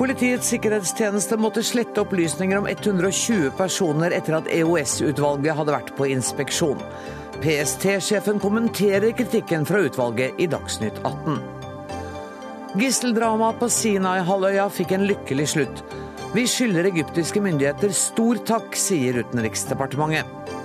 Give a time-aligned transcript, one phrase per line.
[0.00, 6.80] Politiets sikkerhetstjeneste måtte slette opplysninger om 120 personer etter at EOS-utvalget hadde vært på inspeksjon.
[7.42, 11.36] PST-sjefen kommenterer kritikken fra utvalget i Dagsnytt 18.
[12.80, 15.84] Gisseldramaet på Sinai-halvøya fikk en lykkelig slutt.
[16.32, 20.59] Vi skylder egyptiske myndigheter stor takk, sier Utenriksdepartementet.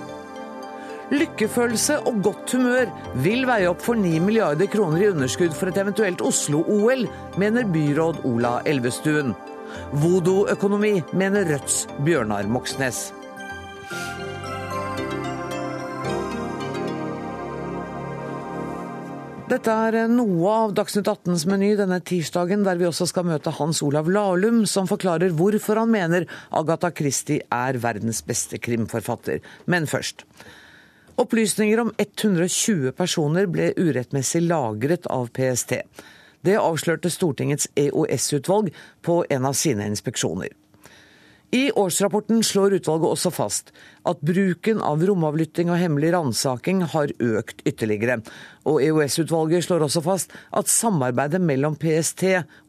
[1.14, 2.88] Lykkefølelse og godt humør
[3.22, 7.04] vil veie opp for 9 milliarder kroner i underskudd for et eventuelt Oslo-OL,
[7.38, 9.30] mener byråd Ola Elvestuen.
[10.02, 13.10] Voodoo-økonomi, mener Rødts Bjørnar Moxnes.
[19.46, 23.78] Dette er noe av Dagsnytt 18s meny denne tirsdagen, der vi også skal møte Hans
[23.86, 29.38] Olav Lahlum, som forklarer hvorfor han mener Agatha Christie er verdens beste krimforfatter.
[29.70, 30.26] Men først.
[31.16, 35.78] Opplysninger om 120 personer ble urettmessig lagret av PST.
[36.44, 38.68] Det avslørte Stortingets EOS-utvalg
[39.02, 40.52] på en av sine inspeksjoner.
[41.56, 43.72] I årsrapporten slår utvalget også fast
[44.04, 48.18] at bruken av romavlytting og hemmelig ransaking har økt ytterligere.
[48.68, 52.26] Og EOS-utvalget slår også fast at samarbeidet mellom PST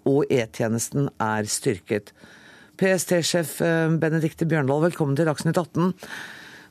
[0.07, 2.13] og E-tjenesten er styrket.
[2.77, 5.91] PST-sjef eh, Benedicte Bjørndal, velkommen til Dagsnytt 18.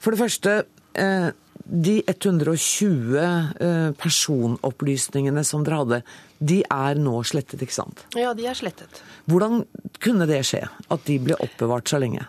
[0.00, 0.62] For det første,
[0.94, 1.34] eh,
[1.66, 3.16] de 120
[3.60, 5.98] eh, personopplysningene som dere hadde,
[6.38, 8.04] de er nå slettet, ikke sant?
[8.14, 9.02] Ja, de er slettet.
[9.26, 9.64] Hvordan
[10.02, 12.28] kunne det skje, at de ble oppbevart så lenge?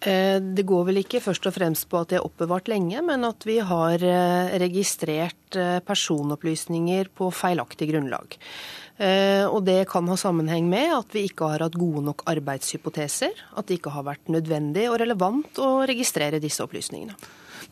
[0.00, 3.28] Eh, det går vel ikke først og fremst på at de er oppbevart lenge, men
[3.28, 5.58] at vi har eh, registrert
[5.88, 8.36] personopplysninger på feilaktig grunnlag.
[8.98, 13.44] Og det kan ha sammenheng med at vi ikke har hatt gode nok arbeidshypoteser.
[13.54, 17.14] At det ikke har vært nødvendig og relevant å registrere disse opplysningene.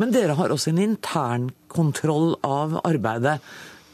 [0.00, 3.39] Men dere har også en internkontroll av arbeidet.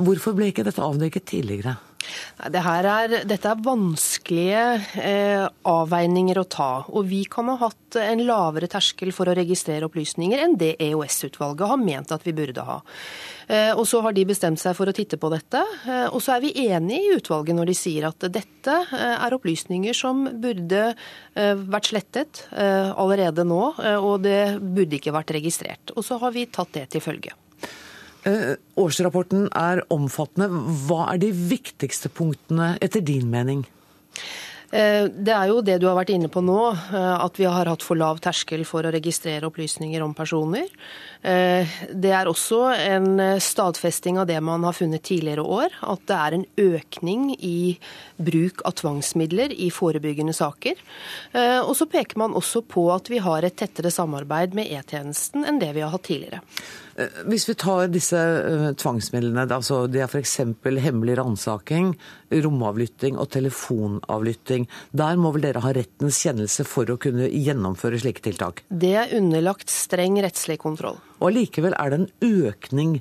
[0.03, 1.77] Hvorfor ble ikke dette avdekket tidligere?
[2.53, 4.63] Det er, dette er vanskelige
[5.03, 6.71] eh, avveininger å ta.
[6.91, 11.69] Og vi kan ha hatt en lavere terskel for å registrere opplysninger enn det EOS-utvalget
[11.71, 12.81] har ment at vi burde ha.
[13.53, 15.63] Eh, og så har de bestemt seg for å titte på dette.
[15.87, 19.37] Eh, og så er vi enige i utvalget når de sier at dette eh, er
[19.37, 23.63] opplysninger som burde eh, vært slettet eh, allerede nå,
[24.03, 25.95] og det burde ikke vært registrert.
[25.97, 27.37] Og så har vi tatt det til følge.
[28.23, 30.49] Eh, årsrapporten er omfattende.
[30.87, 33.65] Hva er de viktigste punktene etter din mening?
[34.73, 37.69] Eh, det er jo det du har vært inne på nå, eh, at vi har
[37.69, 40.71] hatt for lav terskel for å registrere opplysninger om personer.
[41.23, 46.35] Det er også en stadfesting av det man har funnet tidligere år, at det er
[46.35, 47.79] en økning i
[48.19, 50.75] bruk av tvangsmidler i forebyggende saker.
[51.63, 55.63] Og så peker man også på at vi har et tettere samarbeid med E-tjenesten enn
[55.63, 56.43] det vi har hatt tidligere.
[57.03, 60.39] Eh, hvis vi tar disse uh, tvangsmidlene, altså det er f.eks.
[60.83, 61.93] hemmelig ransaking,
[62.33, 64.69] romavlytting og telefonavlytting.
[64.97, 68.65] Der må vel dere ha rettens kjennelse for å kunne gjennomføre slike tiltak?
[68.69, 71.01] Det er underlagt streng rettslig kontroll.
[71.21, 72.13] Og allikevel er det en
[72.49, 73.01] økning?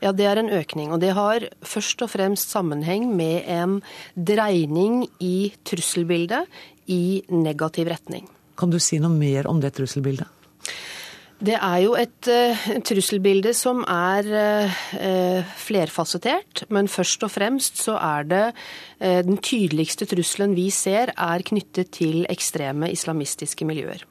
[0.00, 0.92] Ja, det er en økning.
[0.94, 3.80] Og det har først og fremst sammenheng med en
[4.16, 6.48] dreining i trusselbildet
[6.90, 8.28] i negativ retning.
[8.60, 10.28] Kan du si noe mer om det trusselbildet?
[11.40, 17.94] Det er jo et uh, trusselbilde som er uh, flerfasettert, men først og fremst så
[17.96, 24.04] er det uh, den tydeligste trusselen vi ser, er knyttet til ekstreme islamistiske miljøer.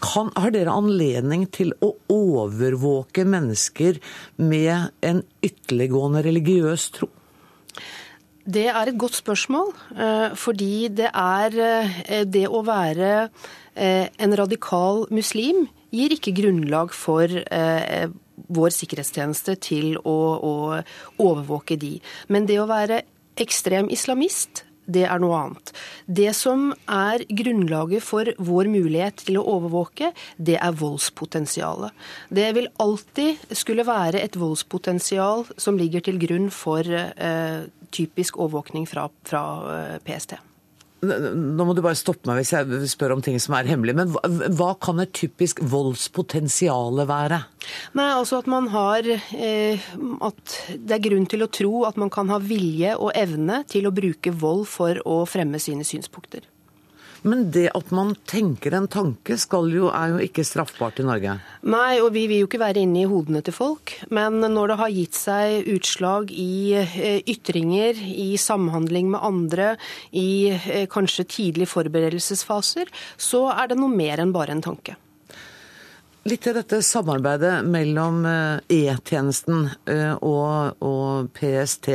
[0.00, 3.98] Kan, har dere anledning til å overvåke mennesker
[4.40, 7.10] med en ytterliggående religiøs tro?
[8.48, 9.74] Det er et godt spørsmål,
[10.40, 13.28] fordi det er det å være
[13.76, 18.08] en radikal muslim gir ikke grunnlag for eh,
[18.50, 20.54] vår sikkerhetstjeneste til å, å,
[21.20, 21.98] overvåke de.
[22.28, 23.02] Men det å være
[23.40, 25.72] ekstrem islamist, det er noe annet.
[26.06, 31.94] Det som er grunnlaget for vår mulighet til å overvåke, det er voldspotensialet.
[32.32, 38.88] Det vil alltid skulle være et voldspotensial som ligger til grunn for eh, typisk overvåkning
[38.90, 39.44] fra, fra
[39.76, 40.40] eh, PST.
[41.00, 43.94] Nå må du bare stoppe meg hvis jeg spør om ting som er hemmelig.
[43.96, 44.22] Men hva,
[44.56, 47.40] hva kan et typisk voldspotensial være?
[47.96, 49.90] Nei, altså at man har eh,
[50.24, 53.88] At det er grunn til å tro at man kan ha vilje og evne til
[53.88, 56.44] å bruke vold for å fremme sine synspunkter.
[57.22, 59.36] Men det at man tenker en tanke,
[59.70, 61.36] jo, er jo ikke straffbart i Norge?
[61.68, 63.92] Nei, og vi vil jo ikke være inne i hodene til folk.
[64.08, 69.74] Men når det har gitt seg utslag i eh, ytringer, i samhandling med andre,
[70.16, 72.90] i eh, kanskje tidlige forberedelsesfaser,
[73.20, 74.96] så er det noe mer enn bare en tanke.
[76.28, 79.68] Litt til dette samarbeidet mellom eh, E-tjenesten
[80.24, 81.92] og, og PST.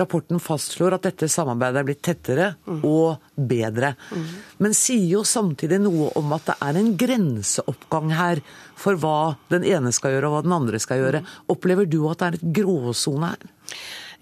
[0.00, 3.94] Rapporten fastslår at dette samarbeidet er blitt tettere og bedre.
[4.62, 8.42] Men sier jo samtidig noe om at det er en grenseoppgang her
[8.78, 11.24] for hva den ene skal gjøre og hva den andre skal gjøre.
[11.52, 13.52] Opplever du at det er et gråsone her?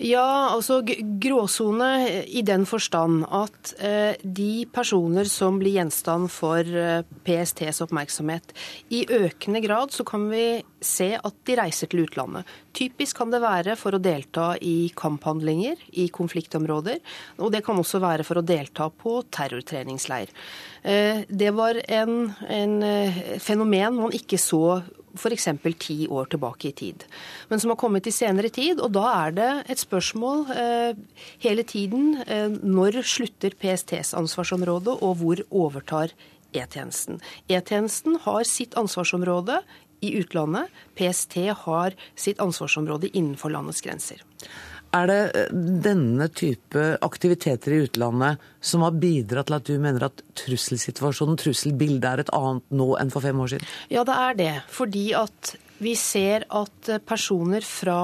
[0.00, 0.81] Ja, altså
[1.21, 8.55] gråsone i den forstand at eh, de personer som blir gjenstand for eh, PSTs oppmerksomhet,
[8.94, 12.49] i økende grad så kan vi se at de reiser til utlandet.
[12.73, 17.03] Typisk kan det være for å delta i kamphandlinger i konfliktområder,
[17.45, 20.33] og det kan også være for å delta på terrortreningsleir.
[20.83, 24.81] Eh, det var en, en eh, fenomen man ikke så
[25.14, 25.49] f.eks.
[25.79, 27.05] ti år tilbake i tid,
[27.49, 28.81] men som har kommet i senere tid.
[28.81, 31.00] Og da er det et spørsmål eh,
[31.44, 36.14] hele tiden eh, når slutter PSTs ansvarsområde, og hvor overtar
[36.53, 37.23] E-tjenesten.
[37.49, 39.62] E-tjenesten har sitt ansvarsområde
[40.05, 40.69] i utlandet.
[40.99, 44.20] PST har sitt ansvarsområde innenfor landets grenser.
[44.93, 45.55] Er det eh,
[45.85, 52.09] denne type aktiviteter i utlandet som har bidratt til at du mener at trusselsituasjonen, trusselbildet,
[52.11, 53.73] er et annet nå enn for fem år siden?
[53.93, 54.53] Ja, det er det.
[54.73, 57.99] Fordi at vi ser at personer fra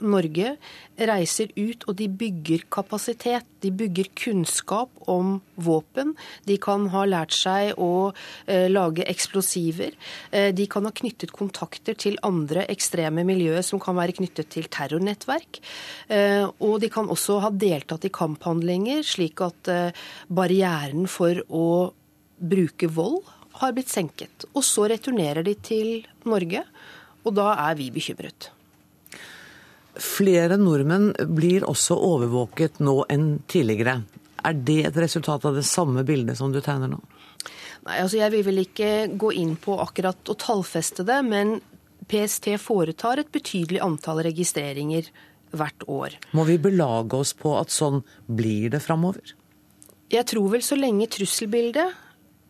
[0.00, 0.54] Norge
[1.00, 3.46] reiser ut og de bygger kapasitet.
[3.60, 6.14] De bygger kunnskap om våpen.
[6.48, 8.12] De kan ha lært seg å
[8.46, 9.96] eh, lage eksplosiver.
[10.32, 14.68] Eh, de kan ha knyttet kontakter til andre ekstreme miljøer som kan være knyttet til
[14.72, 15.60] terrornettverk.
[16.08, 21.66] Eh, og de kan også ha deltatt i kamphandlinger, slik at eh, barrieren for å
[22.40, 23.20] bruke vold
[23.60, 24.46] har blitt senket.
[24.54, 25.92] Og så returnerer de til
[26.28, 26.64] Norge,
[27.24, 28.50] og da er vi bekymret.
[30.00, 34.00] Flere nordmenn blir også overvåket nå enn tidligere.
[34.40, 37.00] Er det et resultat av det samme bildet som du tegner nå?
[37.84, 41.58] Nei, altså Jeg vil vel ikke gå inn på akkurat å tallfeste det, men
[42.10, 45.10] PST foretar et betydelig antall registreringer
[45.56, 46.16] hvert år.
[46.36, 49.34] Må vi belage oss på at sånn blir det framover?
[50.10, 51.92] Jeg tror vel så lenge trusselbildet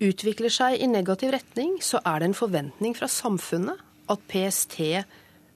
[0.00, 4.78] utvikler seg i negativ retning, så er det en forventning fra samfunnet at PST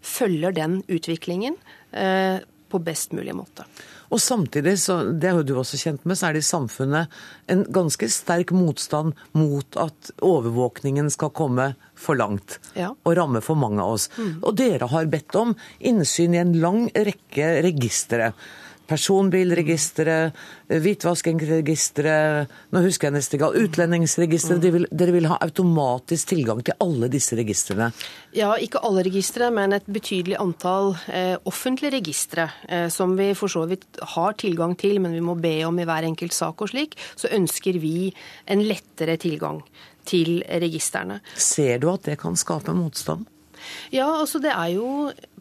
[0.04, 1.56] følger den utviklingen
[2.74, 3.62] på best mulig måte.
[4.14, 7.14] Og samtidig, så, det er jo du også kjent med, så er det i samfunnet
[7.50, 12.92] en ganske sterk motstand mot at overvåkningen skal komme for langt ja.
[12.94, 14.08] og ramme for mange av oss.
[14.18, 14.36] Mm.
[14.42, 18.32] Og dere har bedt om innsyn i en lang rekke registre
[18.88, 20.36] personbilregisteret,
[20.68, 24.66] hvitvaskingsregisteret, nå husker jeg neste gang, utlendingsregisteret.
[24.74, 27.90] Vil, dere vil ha automatisk tilgang til alle disse registrene?
[28.36, 33.52] Ja, ikke alle registre, men et betydelig antall eh, offentlige registre eh, som vi for
[33.52, 36.72] så vidt har tilgang til, men vi må be om i hver enkelt sak og
[36.74, 38.10] slik, så ønsker vi
[38.50, 39.62] en lettere tilgang
[40.04, 41.22] til registrene.
[41.40, 43.24] Ser du at det kan skape motstand?
[43.94, 44.88] Ja, altså det er jo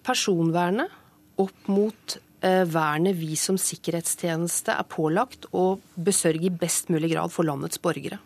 [0.04, 1.02] personvernet
[1.42, 7.32] opp mot Eh, vernet vi som sikkerhetstjeneste er pålagt å besørge i best mulig grad
[7.32, 8.20] for landets borgere.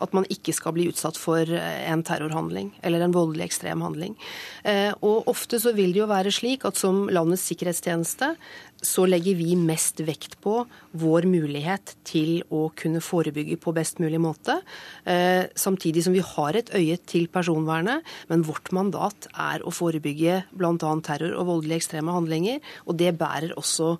[0.00, 4.16] At man ikke skal bli utsatt for eh, en terrorhandling eller en voldelig ekstrem handling.
[4.64, 8.34] Eh, og ofte så vil det jo være slik at som landets sikkerhetstjeneste
[8.80, 10.62] så legger vi mest vekt på
[11.00, 14.56] vår mulighet til å kunne forebygge på best mulig måte.
[15.04, 20.42] Eh, samtidig som vi har et øye til personvernet, men vårt mandat er å forebygge
[20.56, 20.74] bl.a.
[21.04, 22.60] terror og voldelige ekstreme handlinger.
[22.88, 23.94] Og det bærer også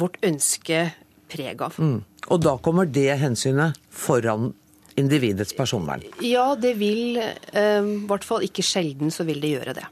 [0.00, 0.86] vårt ønske
[1.30, 1.78] preg av.
[1.78, 2.00] Mm.
[2.32, 4.52] Og da kommer det hensynet foran
[5.00, 6.04] individets personvern?
[6.24, 9.88] Ja, det vil eh, I hvert fall ikke sjelden så vil det gjøre det.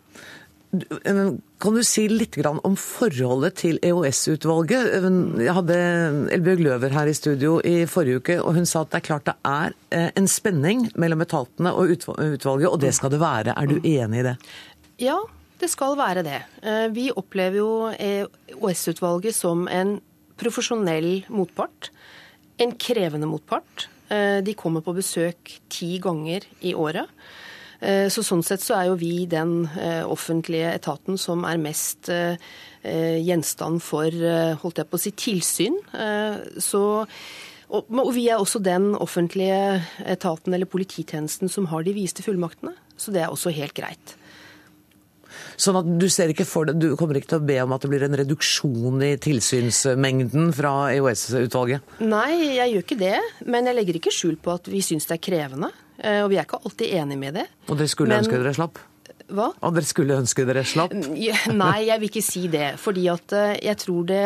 [0.72, 4.94] Kan du si litt om forholdet til EOS-utvalget?
[5.44, 5.76] Jeg hadde
[6.32, 9.28] Elbjørg Løver her i studio i forrige uke, og hun sa at det er klart
[9.28, 13.52] det er eh, en spenning mellom etatene og utvalget, og det skal det være.
[13.52, 14.34] Er du enig i det?
[15.02, 15.18] Ja,
[15.60, 16.40] det skal være det.
[16.64, 19.98] Eh, vi opplever jo EOS-utvalget som en
[20.40, 21.92] profesjonell motpart.
[22.56, 23.90] En krevende motpart.
[24.12, 27.08] Eh, de kommer på besøk ti ganger i året.
[27.80, 32.10] Eh, så sånn sett så er jo vi den eh, offentlige etaten som er mest
[32.82, 34.10] gjenstand for
[34.58, 35.76] holdt jeg på å si, tilsyn.
[36.58, 36.80] Så
[37.70, 42.74] og vi er også den offentlige etaten eller polititjenesten som har de viste fullmaktene.
[42.98, 44.16] Så det er også helt greit.
[45.60, 47.84] Sånn at du ser ikke for deg, du kommer ikke til å be om at
[47.84, 51.98] det blir en reduksjon i tilsynsmengden fra EOS-utvalget?
[52.04, 53.18] Nei, jeg gjør ikke det.
[53.46, 55.72] Men jeg legger ikke skjul på at vi syns det er krevende.
[56.02, 57.46] Eh, og vi er ikke alltid enig med det.
[57.68, 58.80] Og dere skulle Men, ønske dere slapp?
[59.32, 59.48] Hva?
[59.64, 60.94] Og dere skulle ønske dere slapp?
[60.94, 62.72] Nei, jeg vil ikke si det.
[62.82, 64.24] Fordi at eh, jeg tror det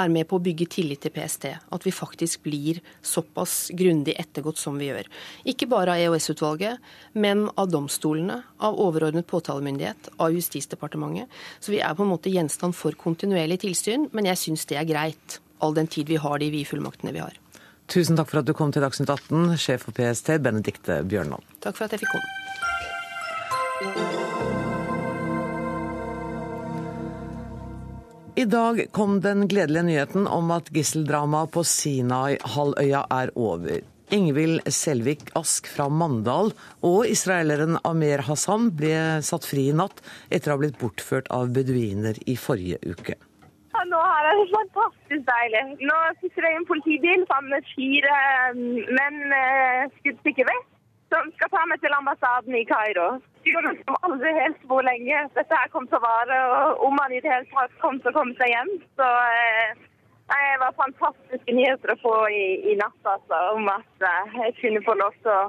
[0.00, 1.48] er med på å bygge tillit til PST.
[1.74, 5.08] At vi faktisk blir såpass grundig ettergått som vi gjør.
[5.48, 6.78] Ikke bare av EOS-utvalget,
[7.18, 11.28] men av domstolene, av overordnet påtalemyndighet, av Justisdepartementet.
[11.60, 14.88] Så vi er på en måte gjenstand for kontinuerlig tilsyn, men jeg syns det er
[14.88, 15.40] greit.
[15.64, 17.34] All den tid vi har de vi fullmaktene vi har.
[17.88, 21.42] Tusen takk for at du kom til Dagsnytt 18, sjef for PST, Benedikte Bjørnland.
[21.64, 22.28] Takk for at jeg fikk komme.
[28.38, 33.80] I dag kom den gledelige nyheten om at gisseldramaet på Sinai-halvøya er over.
[34.14, 36.52] Ingvild Selvik Ask fra Mandal
[36.86, 41.50] og israeleren Amer Hassan ble satt fri i natt etter å ha blitt bortført av
[41.56, 43.18] beduiner i forrige uke.
[43.74, 45.66] Ja, nå er det fantastisk deilig.
[45.90, 50.77] Nå sitter jeg i en politibil sammen med fire mm, menn med skuddsikker vest
[51.12, 53.08] som skal ta meg til ambassaden i Kairo.
[53.48, 57.20] Som aldri helt hvor lenge dette her kom til å vare, og om han i
[57.24, 58.72] det hele tatt kom til å komme seg hjem.
[58.98, 59.70] Så eh,
[60.28, 64.84] det var fantastiske nyheter å få i, i natt, altså, om at eh, jeg kunne
[64.84, 65.46] få lov til å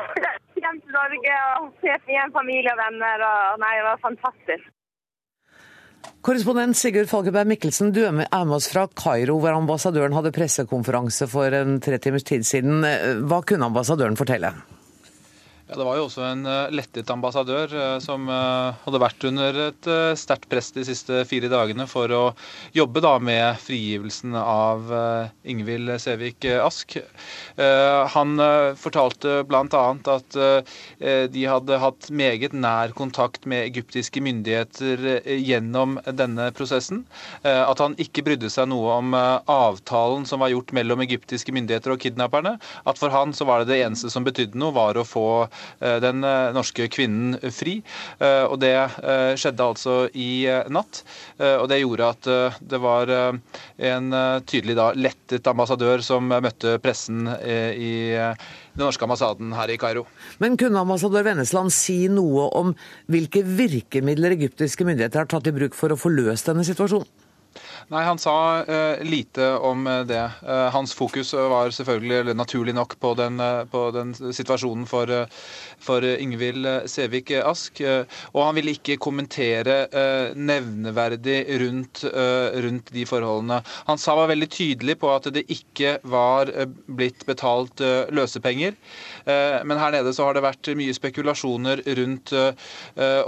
[0.60, 3.24] hjem til Norge og se igjen familie og venner.
[3.30, 4.68] og Nei, det var fantastisk.
[6.24, 11.56] Korrespondent Sigurd Falkeberg Mikkelsen, du er med oss fra Kairo, hvor ambassadøren hadde pressekonferanse for
[11.56, 12.84] en tre timers tid siden.
[13.28, 14.52] Hva kunne ambassadøren fortelle?
[15.70, 19.58] Ja, Det var jo også en uh, lettet ambassadør uh, som uh, hadde vært under
[19.68, 22.22] et sterkt press de siste fire dagene for å
[22.74, 24.90] jobbe da med frigivelsen av
[25.46, 26.96] Ingvild Sevik Ask.
[28.14, 28.42] Han
[28.78, 29.82] fortalte bl.a.
[30.14, 30.38] at
[31.34, 37.02] de hadde hatt meget nær kontakt med egyptiske myndigheter gjennom denne prosessen.
[37.42, 42.02] At han ikke brydde seg noe om avtalen som var gjort mellom egyptiske myndigheter og
[42.04, 42.56] kidnapperne.
[42.84, 45.26] At for han så var det det eneste som betydde noe, var å få
[45.59, 45.59] Eh,
[46.02, 47.78] den eh, norske kvinnen fri.
[48.18, 48.74] Eh, og det
[49.40, 51.02] skjedde altså i natt.
[51.40, 52.28] Og det gjorde at
[52.72, 54.16] det var en
[54.48, 60.04] tydelig da lettet ambassadør som møtte pressen i den norske ambassaden her i Kairo.
[60.42, 62.74] Men kunne ambassadør Vennesland si noe om
[63.10, 67.08] hvilke virkemidler egyptiske myndigheter har tatt i bruk for å få løst denne situasjonen?
[67.90, 70.22] Nei, Han sa uh, lite om eh, det.
[70.46, 75.10] Uh, hans fokus var selvfølgelig, eller naturlig nok, på den, uh, på den situasjonen for,
[75.82, 77.80] for Ingvild Sevik Ask.
[77.82, 79.88] og han ville ikke kommentere
[80.36, 82.02] nevneverdig rundt,
[82.64, 83.60] rundt, de forholdene.
[83.88, 86.50] Han sa var veldig tydelig på at det ikke var
[86.86, 87.80] blitt betalt
[88.12, 88.76] løsepenger.
[89.64, 92.34] men her nede så har det vært mye spekulasjoner rundt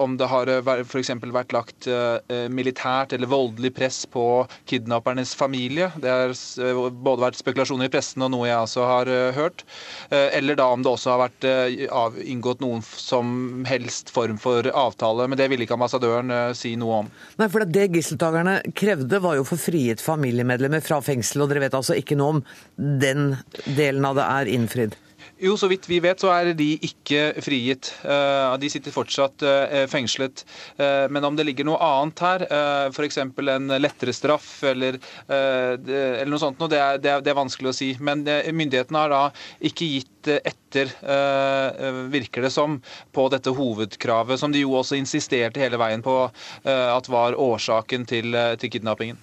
[0.04, 0.52] om det har
[0.84, 1.14] f.eks.
[1.24, 1.88] vært lagt
[2.52, 4.26] militært eller voldelig press på
[4.68, 5.90] kidnappernes familie.
[6.00, 9.64] Det har eh, både vært spekulasjoner i pressen og noe jeg også har eh, hørt.
[10.10, 11.46] Eh, eller da om det også har vært
[12.22, 15.28] inngått noen som helst form for avtale.
[15.30, 17.12] Men det ville ikke ambassadøren si noe om.
[17.40, 21.78] Nei, for Det gisseltakerne krevde, var jo for frigitt familiemedlemmer fra fengsel, og dere vet
[21.78, 22.44] altså ikke noe om
[22.76, 23.32] den
[23.78, 24.98] delen av det er innfridd?
[25.42, 27.88] Jo, så vidt vi vet så er de ikke frigitt.
[28.06, 30.44] Eh, de sitter fortsatt eh, fengslet.
[30.78, 32.44] Eh, men om det ligger noe annet her,
[32.94, 33.18] f.eks.
[33.18, 37.90] en lettere straff eller, eller noe sånt, det er, det, er, vanskelig å si.
[37.98, 39.22] Men myndighetene har da
[39.66, 40.92] ikke gitt etter,
[42.12, 42.78] virker det som,
[43.10, 46.16] på dette hovedkravet, som de jo også insisterte hele veien på
[46.62, 49.18] at var årsaken til, til kidnappingen.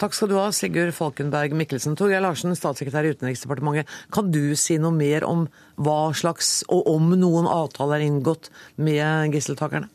[0.00, 1.96] Takk skal du ha, Sigurd Falkenberg Mikkelsen.
[1.98, 3.90] Torgeir Larsen, statssekretær i Utenriksdepartementet.
[4.14, 5.46] Kan du si noe mer om
[5.76, 8.50] hva slags, og om noen avtaler er inngått
[8.82, 9.90] med gisseltakerne?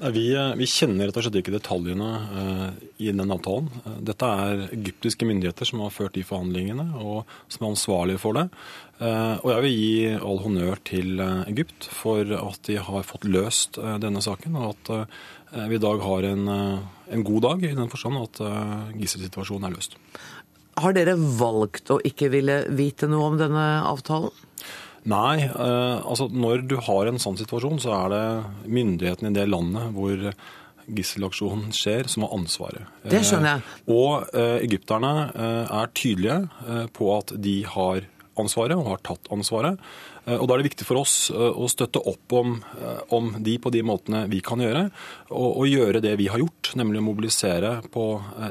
[0.00, 2.68] Vi, eh, vi, kjenner rett og slett ikke detaljene uh,
[3.04, 3.66] i den avtalen.
[3.84, 8.38] Uh, dette er egyptiske myndigheter som har ført de forhandlingene, og som er ansvarlige for
[8.38, 8.46] det.
[8.96, 13.76] Uh, og jeg vil gi all honnør til Egypt for at de har fått løst
[14.00, 18.20] denne saken, og at vi i dag har en, en, god dag i den forstand
[18.20, 18.40] at
[18.94, 19.96] gisselsituasjonen er løst.
[20.80, 24.30] Har dere valgt å ikke ville vite noe om denne avtalen?
[25.08, 28.24] Nei, eh, altså når du har en sånn situasjon, så er det
[28.68, 30.26] myndighetene i det landet hvor
[30.90, 32.88] gisselaksjonen skjer, som har ansvaret.
[33.08, 33.64] Det skjønner jeg.
[33.64, 38.08] Eh, og eh, egypterne er tydelige på at de har
[38.40, 39.80] ansvaret og har tatt ansvaret.
[40.26, 43.32] Eh, og Da er det viktig for oss eh, å støtte opp om, eh, om
[43.42, 44.88] de på de måtene vi kan gjøre,
[45.30, 48.04] og, og, gjøre det vi har gjort, nemlig å mobilisere på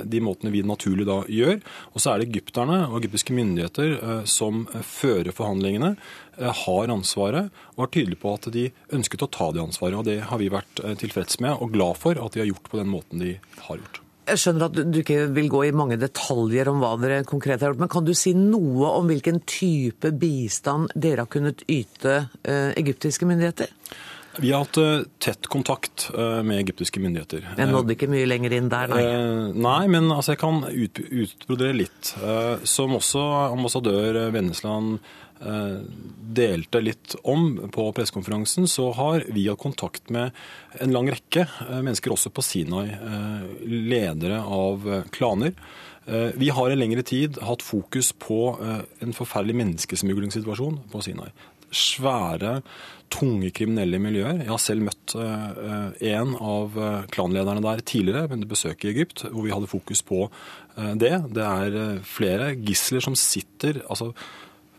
[0.03, 1.59] de måtene vi naturlig da gjør.
[1.93, 5.95] Og så er det egypterne og egyptiske myndigheter som fører forhandlingene,
[6.39, 9.99] har ansvaret og er tydelige på at de ønsket å ta det ansvaret.
[9.99, 12.79] og Det har vi vært tilfreds med og glad for at de har gjort på
[12.79, 13.35] den måten de
[13.67, 13.99] har gjort.
[14.29, 17.73] Jeg skjønner at du ikke vil gå i mange detaljer om hva dere konkret har
[17.73, 22.71] gjort, men kan du si noe om hvilken type bistand dere har kunnet yte eh,
[22.79, 23.73] egyptiske myndigheter?
[24.39, 27.47] Vi har hatt eh, tett kontakt eh, med egyptiske myndigheter.
[27.57, 29.07] Jeg nådde ikke mye lenger inn der, nei.
[29.57, 32.13] Nei, men altså, jeg kan utbrodere litt.
[32.69, 34.99] Som også ambassadør Vennesland
[35.39, 40.31] delte litt om på pressekonferansen, så har vi hatt kontakt med
[40.79, 42.89] en lang rekke eh, mennesker også på Sinai.
[42.91, 45.53] eh, ledere av eh, klaner.
[46.05, 51.31] Eh, Vi har i lengre tid hatt fokus på eh, en forferdelig menneskesmuglingssituasjon på Sinai.
[51.69, 52.63] Svære,
[53.13, 54.39] tunge kriminelle miljøer.
[54.41, 59.23] Jeg har selv møtt eh, en av eh, klanlederne der tidligere, under besøk i Egypt,
[59.29, 61.15] hvor vi hadde fokus på eh, det.
[61.33, 64.11] Det er eh, flere gisler som sitter, altså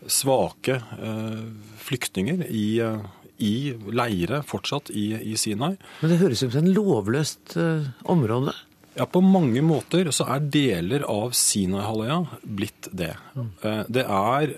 [0.07, 1.43] svake eh,
[1.77, 2.99] flyktninger i, eh,
[3.37, 3.53] i
[3.91, 5.75] leire fortsatt i, i Sinai.
[6.01, 8.55] Men det høres ut som et lovløst eh, område.
[8.97, 13.13] Ja, På mange måter så er deler av Sinai-halvøya blitt det.
[13.39, 13.51] Mm.
[13.87, 14.51] Det er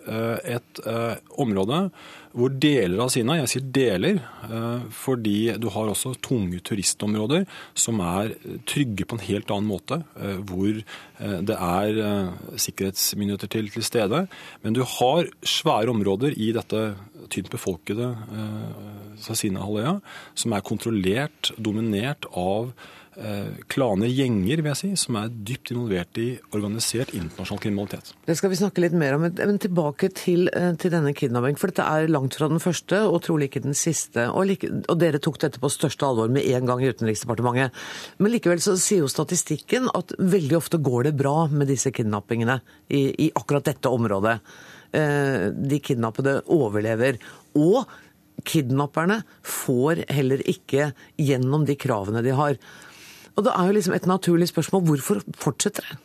[0.56, 0.80] et
[1.38, 1.84] område
[2.34, 7.46] hvor deler av Sinai, jeg sier deler, eh, fordi du har også tunge turistområder
[7.78, 8.34] som er
[8.70, 14.24] trygge på en helt annen måte, eh, hvor eh, det er sikkerhetsmyndigheter til, til stede.
[14.66, 16.82] Men du har svære områder i dette
[17.34, 18.10] tynt befolkede
[19.24, 20.00] Sinai-halvøya
[20.36, 22.74] som er kontrollert, dominert av
[23.70, 28.12] klaner, gjenger, vil jeg si, som er dypt involvert i organisert internasjonal kriminalitet.
[28.26, 31.60] Det skal vi snakke litt mer om, men tilbake til, eh, til denne kidnappingen.
[31.60, 34.28] For dette er langt fra den første, og trolig ikke den siste.
[34.30, 37.72] Og, like, og dere tok dette på største alvor med en gang i Utenriksdepartementet.
[38.20, 42.62] Men likevel så sier jo statistikken at veldig ofte går det bra med disse kidnappingene
[42.90, 44.40] i, i akkurat dette området.
[44.94, 47.20] Eh, De kidnappede overlever.
[47.56, 47.86] Og
[48.44, 52.58] kidnapperne får heller ikke gjennom de kravene de har.
[53.36, 55.98] Og det er jo liksom et naturlig spørsmål hvorfor fortsetter det?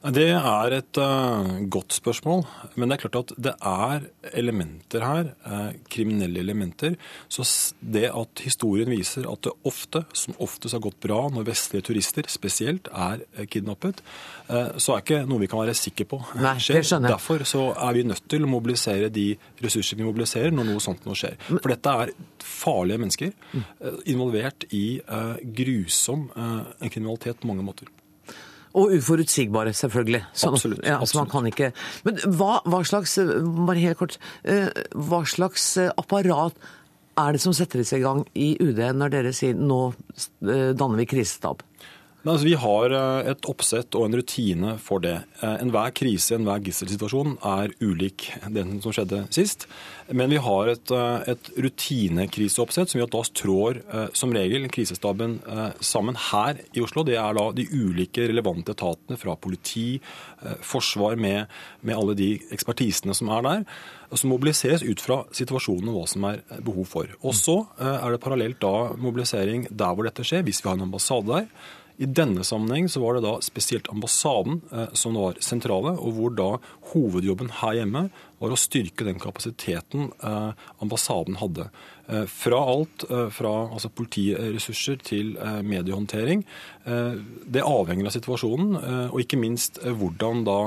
[0.00, 2.46] Det er et uh, godt spørsmål,
[2.80, 6.96] men det er klart at det er elementer her, uh, kriminelle elementer.
[7.28, 7.44] Så
[7.84, 12.24] det at historien viser at det ofte, som oftest har gått bra når vestlige turister
[12.32, 14.00] spesielt er eh, kidnappet,
[14.48, 16.80] uh, så er ikke noe vi kan være sikre på Nei, skjer.
[17.04, 19.28] Derfor så er vi nødt til å mobilisere de
[19.60, 21.36] ressurser vi mobiliserer når noe sånt nå skjer.
[21.50, 23.62] For dette er farlige mennesker Mm.
[24.12, 25.00] involvert i
[25.56, 27.88] grusom kriminalitet på mange måter.
[28.78, 30.20] Og uforutsigbare, selvfølgelig.
[30.32, 31.72] Sånn, Absolutt, Ja, så man kan ikke...
[32.06, 36.54] Men hva, hva slags bare helt kort, eh, hva slags eh, apparat
[37.20, 41.08] er det som settes i gang i UD når dere sier nå eh, danner vi
[41.10, 41.64] krisestab?
[42.20, 45.14] Nei, altså, vi har eh, et oppsett og en rutine for det.
[45.40, 49.64] Eh, Enhver krise, enhver gisselsituasjon er ulik den som skjedde sist.
[50.12, 53.80] Men vi har et, eh, et rutinekriseoppsett som gjør at da trår
[54.16, 55.38] som regel krisestaben
[55.80, 57.06] sammen her i Oslo.
[57.06, 60.00] Det er da de ulike relevante etatene fra politi,
[60.66, 61.48] forsvar med,
[61.86, 63.66] med alle de ekspertisene som er der.
[64.12, 67.16] Som mobiliseres ut fra situasjonen og hva som er eh, behov for.
[67.24, 70.90] Og så er det parallelt da mobilisering der hvor dette skjer, hvis vi har en
[70.90, 71.52] ambassade der.
[72.00, 76.34] I denne sammenheng så var det da spesielt ambassaden eh, som var sentrale, og hvor
[76.36, 76.50] da
[76.94, 78.06] hovedjobben her hjemme
[78.40, 81.68] var å styrke den kapasiteten eh, ambassaden hadde.
[82.10, 86.42] Eh, fra alt fra altså politiressurser til eh, mediehåndtering.
[86.84, 88.78] Eh, det avhenger av situasjonen,
[89.10, 90.62] og ikke minst hvordan da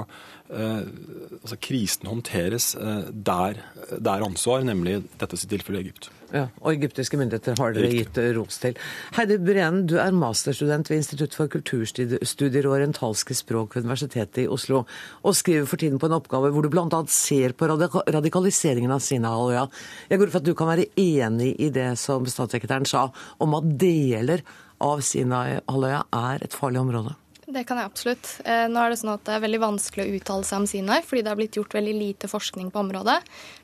[0.53, 2.73] altså krisen håndteres
[3.09, 6.11] der det ansvar, nemlig dette sitt tilfelle Egypt.
[6.33, 8.73] Ja, og egyptiske myndigheter har dere gitt eh, ros til.
[9.13, 14.47] Heidi Breen, du er masterstudent ved Institutt for kulturstudier og orientalske språk ved Universitetet i
[14.49, 14.81] Oslo,
[15.21, 17.03] og skriver for tiden på en oppgave hvor du bl.a.
[17.13, 19.67] ser på radikaliseringen av Sinai-halvøya.
[20.09, 23.53] Jeg går ut fra at du kan være enig i det som statssekretæren sa om
[23.59, 24.41] at deler
[24.81, 27.13] av Sinai-halvøya er et farlig område?
[27.45, 28.29] Det kan jeg absolutt.
[28.47, 31.01] Eh, Nå er Det sånn at det er veldig vanskelig å uttale seg om Sinai,
[31.03, 33.19] fordi det har blitt gjort veldig lite forskning på området.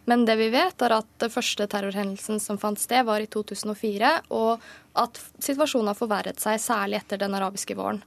[0.10, 4.12] Men det vi vet, er at den første terrorhendelsen som fant sted, var i 2004,
[4.36, 4.60] og
[5.00, 8.04] at situasjonen har forverret seg, særlig etter den arabiske våren.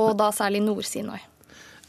[0.00, 1.20] Og da særlig Nord-Sinai.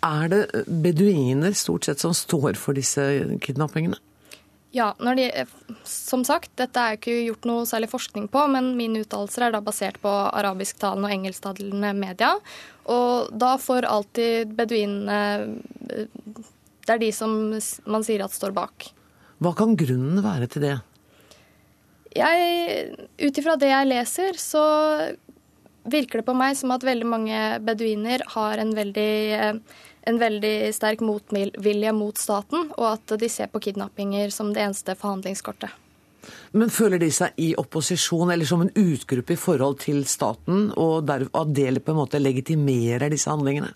[0.04, 3.06] Er det beduiner stort sett som står for disse
[3.40, 4.02] kidnappingene?
[4.74, 5.26] Ja, når de,
[5.86, 9.62] som sagt, dette er ikke gjort noe særlig forskning på, men mine uttalelser er da
[9.62, 12.32] basert på arabisktalende og engelsktalende media.
[12.92, 15.20] Og da får alltid beduinene
[15.90, 16.08] eh,
[16.84, 17.32] Det er de som
[17.88, 18.90] man sier at står bak.
[19.44, 20.78] Hva kan grunnen være til det?
[22.14, 24.64] Jeg, Ut ifra det jeg leser, så
[25.90, 29.56] virker det på meg som at veldig mange beduiner har en veldig, eh,
[30.12, 34.96] en veldig sterk motvilje mot staten, og at de ser på kidnappinger som det eneste
[35.00, 35.83] forhandlingskortet.
[36.54, 41.08] Men føler de seg i opposisjon eller som en utgruppe i forhold til staten, og
[41.10, 43.74] der, det på en måte legitimerer disse handlingene?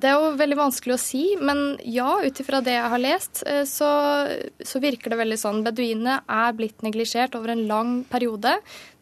[0.00, 3.42] Det er jo veldig vanskelig å si, men ja, ut ifra det jeg har lest,
[3.44, 3.88] eh, så,
[4.56, 5.60] så, virker det veldig sånn.
[5.66, 8.54] Beduinene er blitt neglisjert over en lang periode.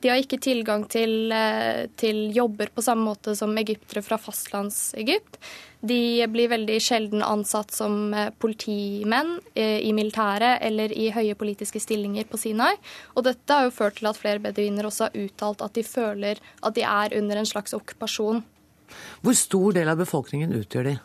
[0.03, 5.39] De har ikke tilgang til, eh, til jobber på samme måte som egyptere fra fastlands-Egypt.
[5.81, 12.27] De blir veldig sjelden ansatt som eh, politimenn i militæret eller i høye politiske stillinger
[12.31, 12.73] på Sinai.
[13.15, 16.41] Og dette har jo ført til at flere beduiner også har uttalt at de føler
[16.63, 18.43] at de er under en slags okkupasjon.
[19.23, 20.97] Hvor stor del av befolkningen utgjør de?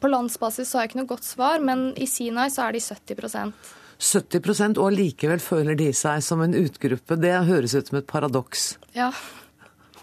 [0.00, 2.84] På landsbasis så har jeg ikke noe godt svar, men i Sinai så er de
[2.84, 3.56] 70%
[4.04, 7.16] 70% og likevel føler de seg som en utgruppe.
[7.20, 8.74] Det høres ut som et paradoks.
[8.96, 9.12] Ja.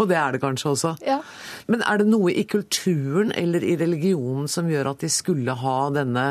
[0.02, 0.96] Og det er det kanskje også.
[1.06, 1.20] Ja.
[1.70, 5.78] Men er det noe i kulturen eller i religionen som gjør at de skulle ha
[5.94, 6.26] denne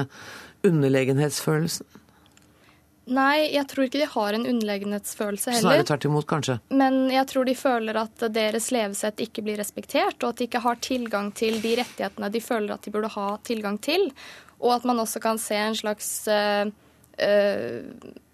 [0.66, 1.86] underlegenhetsfølelsen?
[3.10, 5.64] Nei, jeg tror ikke de har en underlegenhetsfølelse heller.
[5.64, 6.56] Snarere tvert imot, kanskje?
[6.70, 10.62] Men jeg tror de føler at deres levesett ikke blir respektert, og at de ikke
[10.62, 14.10] har tilgang til de rettighetene de føler at de burde ha tilgang til.
[14.60, 16.70] Og at man også kan se en slags øh,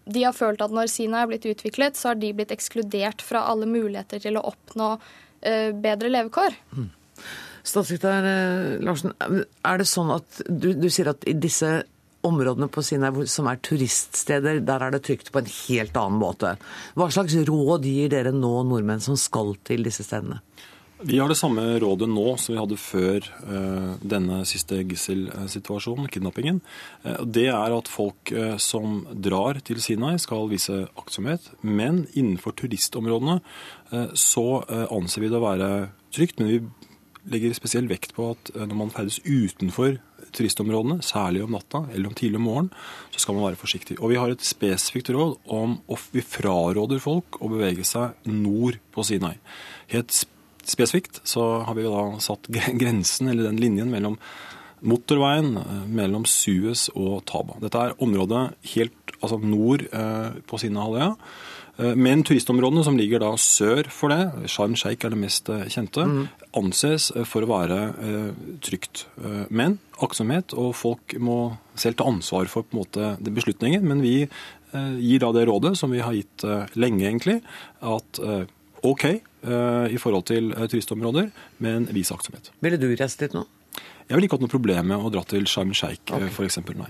[0.05, 3.46] De har følt at når Sina er blitt utviklet, så har de blitt ekskludert fra
[3.49, 4.96] alle muligheter til å oppnå
[5.83, 6.57] bedre levekår.
[6.77, 6.89] Mm.
[7.67, 8.27] Statssekretær
[8.87, 11.81] Larsen, er det sånn at du, du sier at i disse
[12.27, 16.55] områdene på Sinai som er turiststeder, der er det trygt på en helt annen måte.
[16.99, 20.41] Hva slags råd gir dere nå nordmenn som skal til disse stedene?
[21.07, 26.59] Vi har det samme rådet nå som vi hadde før uh, denne siste gisselsituasjonen, kidnappingen.
[27.05, 31.47] Uh, det er at folk uh, som drar til Sinai skal vise aktsomhet.
[31.62, 33.38] Men innenfor turistområdene
[34.19, 35.71] så anser vi det å være
[36.11, 36.40] trygt.
[36.40, 36.59] Men vi
[37.31, 40.01] legger spesiell vekt på at når man ferdes utenfor
[40.35, 42.73] turistområdene, særlig om natta eller om tidlig om morgenen,
[43.14, 44.01] så skal man være forsiktig.
[44.01, 45.79] Og vi har et spesifikt råd om
[46.11, 49.37] vi fraråder folk å bevege seg nord på Sinai.
[49.95, 50.16] Helt
[50.67, 52.51] spesifikt så har vi da satt
[52.83, 54.21] grensen, eller den linjen, mellom
[54.85, 57.59] motorveien eh, mellom Suez og Taba.
[57.63, 61.13] Dette er området helt altså nord eh, på Sinai-halvøya.
[61.81, 66.05] Eh, men turistområdene som ligger da sør for det, Sharm Sheikh er det mest kjente,
[66.07, 66.27] mm.
[66.61, 67.81] anses for å være
[68.65, 69.07] trygt.
[69.49, 73.85] Men aktsomhet, og folk må selv ta ansvar for på en måte beslutningen.
[73.85, 74.19] Men vi
[74.73, 76.45] gir da det rådet, som vi har gitt
[76.77, 77.37] lenge egentlig,
[77.81, 78.21] at
[78.83, 81.31] OK i forhold til turistområder,
[81.62, 82.51] men vis aktsomhet.
[82.61, 83.45] Ville du reist dit nå?
[84.07, 86.31] Jeg ville ikke hatt noe problem med å dra til Sharm el Sheikh okay.
[86.31, 86.61] f.eks.
[86.79, 86.88] Nei.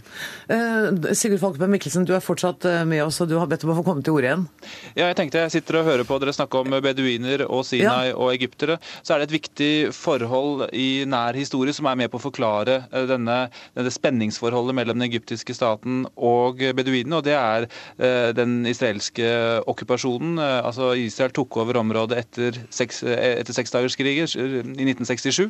[0.52, 3.72] Eh, Sigurd Falkenberg Mikkelsen, du er fortsatt eh, med oss, og du har bedt om
[3.72, 4.44] å få komme til orde igjen.
[4.92, 8.16] Ja, jeg tenkte jeg sitter og hører på dere snakke om beduiner og Sinai ja.
[8.20, 8.76] og egyptere.
[9.00, 12.82] Så er det et viktig forhold i nær historie som er med på å forklare
[12.90, 13.38] eh, denne,
[13.78, 19.32] denne spenningsforholdet mellom den egyptiske staten og beduinene, og det er eh, den israelske
[19.64, 20.36] okkupasjonen.
[20.42, 24.28] Eh, altså Israel tok over området etter, seks, eh, etter seksdagerskrigen
[24.76, 25.48] i 1967,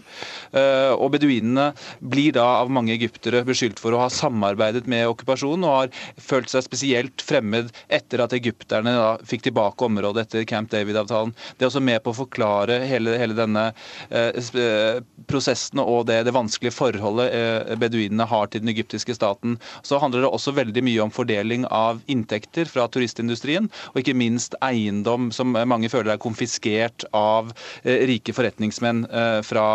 [0.97, 5.65] og beduinene Palestinerne blir da av mange egyptere beskyldt for å ha samarbeidet med okkupasjonen,
[5.65, 5.91] og har
[6.21, 11.35] følt seg spesielt fremmed etter at egypterne da fikk tilbake området etter Camp David-avtalen.
[11.57, 13.71] Det er også med på å forklare hele, hele denne
[14.11, 19.57] eh, eh, prosessen og det, det vanskelige forholdet eh, beduinene har til den egyptiske staten.
[19.87, 24.57] Så handler det også veldig mye om fordeling av inntekter fra turistindustrien, og ikke minst
[24.65, 29.67] eiendom som mange føler er konfiskert av eh, rike forretningsmenn eh, fra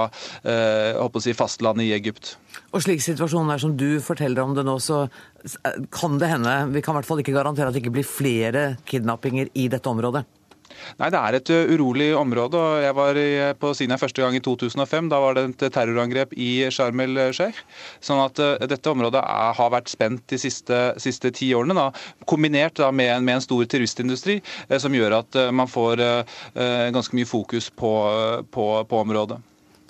[0.44, 2.36] eh, si fastlandet landet i Egypt.
[2.72, 5.06] Og slik situasjonen er som du forteller om det nå, så
[5.92, 8.76] kan det hende, vi kan i hvert fall ikke garantere at det ikke blir flere
[8.88, 10.24] kidnappinger i dette området?
[11.00, 12.58] Nei, Det er et urolig område.
[12.58, 13.20] og Jeg var
[13.60, 15.10] på Sinai første gang i 2005.
[15.10, 17.60] Da var det et terrorangrep i Sharm el-Sheikh.
[18.00, 21.76] Sånn at dette området er, har vært spent de siste, siste ti årene.
[21.76, 21.92] Da,
[22.26, 24.40] kombinert da, med, en, med, en, stor turistindustri
[24.80, 27.94] som gjør at man får uh, ganske mye fokus på,
[28.52, 29.42] på, på området.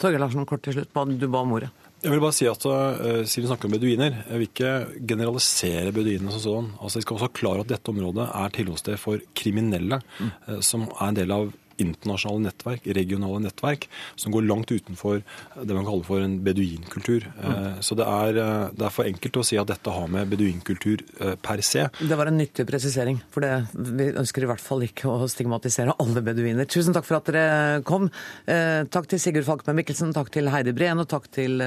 [0.02, 0.92] Torgeir Larsen, kort til slutt.
[1.20, 1.70] Du ba om ordet.
[2.02, 4.72] Jeg vil bare si at uh, Siden vi snakker om beduiner, jeg vil ikke
[5.12, 6.70] generalisere beduinene som sånn.
[6.82, 10.32] Altså, Vi skal også ha klar at dette området er tilholdssted for kriminelle, mm.
[10.48, 13.88] uh, som er en del av internasjonale nettverk, regionale nettverk,
[14.20, 17.28] som går langt utenfor det man kaller for en beduinkultur.
[17.38, 17.82] Mm.
[17.84, 21.06] Så det er, eh, det er, for enkelt å si at dette har med beduinkultur
[21.20, 21.88] eh, per se.
[22.00, 25.98] Det var en nyttig presisering, for det, vi ønsker i hvert fall ikke å stigmatisere
[26.02, 26.70] alle beduiner.
[26.70, 28.10] Tusen takk for at dere kom.
[28.46, 31.62] Takk til Sigurd Falkberg Mikkelsen, takk til Heidi Breen og takk til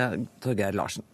[0.45, 1.07] Torgeir Larsen.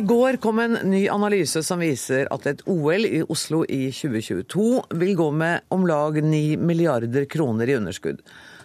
[0.00, 4.68] I går kom en ny analyse som viser at et OL i Oslo i 2022
[4.96, 8.22] vil gå med om lag 9 milliarder kroner i underskudd.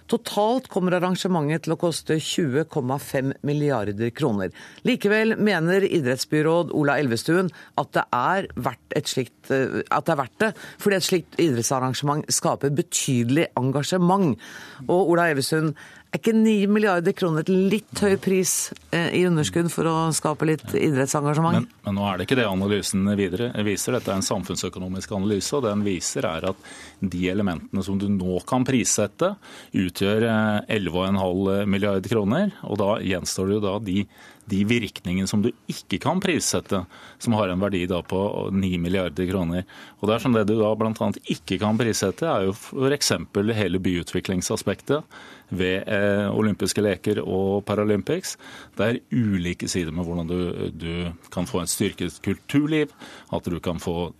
[0.08, 4.54] Totalt kommer arrangementet til å koste 20,5 milliarder kroner.
[4.88, 7.50] Likevel mener idrettsbyråd Ola Elvestuen
[7.82, 12.24] at det er verdt, slikt, eh, at det, er verdt det, fordi et slikt idrettsarrangement
[12.32, 14.38] skaper betydelig engasjement.
[14.86, 15.74] Og Ola Elvestuen,
[16.12, 18.52] er ikke 9 milliarder kroner et litt høy pris
[18.96, 21.60] eh, i underskudd for å skape litt idrettsengasjement?
[21.60, 23.98] Men, men, nå er det ikke det analysen videre viser.
[23.98, 28.39] Dette er en samfunnsøkonomisk analyse, og den viser er at de elementene som du nå
[28.48, 29.34] kan prissette,
[29.76, 30.28] utgjør
[30.72, 32.56] 11,5 eh, milliarder kroner.
[32.70, 34.06] Og da gjenstår det jo da de
[34.46, 36.84] de virkningene som du ikke kan prissette,
[37.22, 38.22] som har en verdi på
[38.54, 39.65] 9 milliarder kroner.
[40.00, 41.12] Og Det det du da bl.a.
[41.26, 43.12] ikke kan prissette, er jo f.eks.
[43.58, 45.04] hele byutviklingsaspektet
[45.49, 48.36] ved eh, olympiske leker og Paralympics.
[48.77, 50.39] Det er ulike sider med hvordan du,
[50.73, 50.91] du
[51.34, 52.93] kan få en styrket kulturliv,
[53.36, 54.13] at du kan få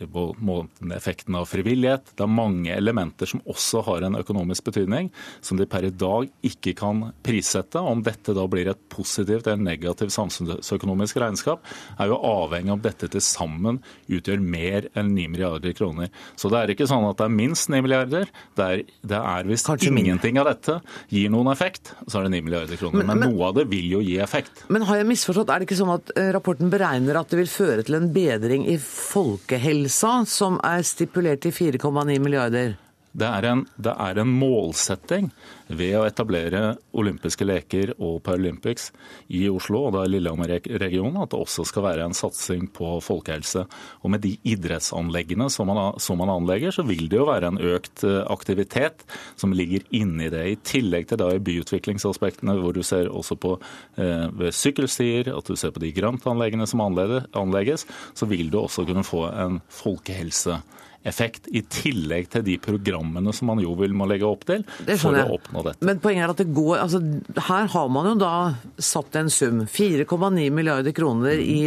[0.95, 2.13] effekten av frivillighet.
[2.15, 5.11] Det er mange elementer som også har en økonomisk betydning,
[5.41, 7.81] som de per i dag ikke kan prissette.
[7.81, 11.65] Om dette da blir et positivt eller negativt samfunnsøkonomisk regnskap,
[11.99, 16.11] er jo avhengig av om dette til sammen utgjør mer enn 9 milliarder kroner.
[16.39, 18.29] Så det er ikke sånn at det er minst 9 milliarder.
[18.57, 20.79] Det er, det er visst ingenting av dette
[21.15, 23.01] gir noen effekt, så er det 9 milliarder kroner.
[23.01, 24.65] Men, men, men, noe av det vil jo gi effekt.
[24.73, 27.51] Men har jeg misforstått, er det ikke sånn at eh, rapporten beregner at det vil
[27.51, 32.75] føre til en bedring i folkehelsa, som er stipulert i 4,9 milliarder?
[33.15, 35.30] Det er, en, det er en målsetting
[35.67, 38.89] ved å etablere olympiske leker og Paralympics
[39.32, 43.63] i Oslo og da Lillehammer-regionen at det også skal være en satsing på folkehelse.
[44.04, 47.62] Og Med de idrettsanleggene som man, som man, anlegger, så vil det jo være en
[47.71, 49.06] økt eh, aktivitet
[49.39, 50.43] som ligger inni det.
[50.51, 53.56] I tillegg til da i byutviklingsaspektene, hvor du ser også på
[54.01, 59.08] eh, sykkelstier, at du ser på de grantanleggene som anlegges, så vil du også kunne
[59.08, 60.60] få en folkehelse
[61.06, 64.63] effekt, i tillegg til de programmene som man jo vil må legge opp til
[64.98, 65.86] for å oppnå dette.
[65.86, 67.02] Men poenget er at det går, altså
[67.48, 68.34] Her har man jo da
[68.82, 71.60] satt en sum, 4,9 milliarder kroner i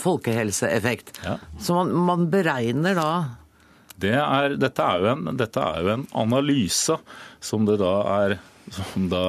[0.00, 1.20] folkehelseeffekt.
[1.24, 1.36] Ja.
[1.62, 3.10] Så man, man beregner da
[4.00, 6.96] det er, dette, er en, dette, er jo en, analyse
[7.44, 8.38] som det da er
[8.70, 9.24] som da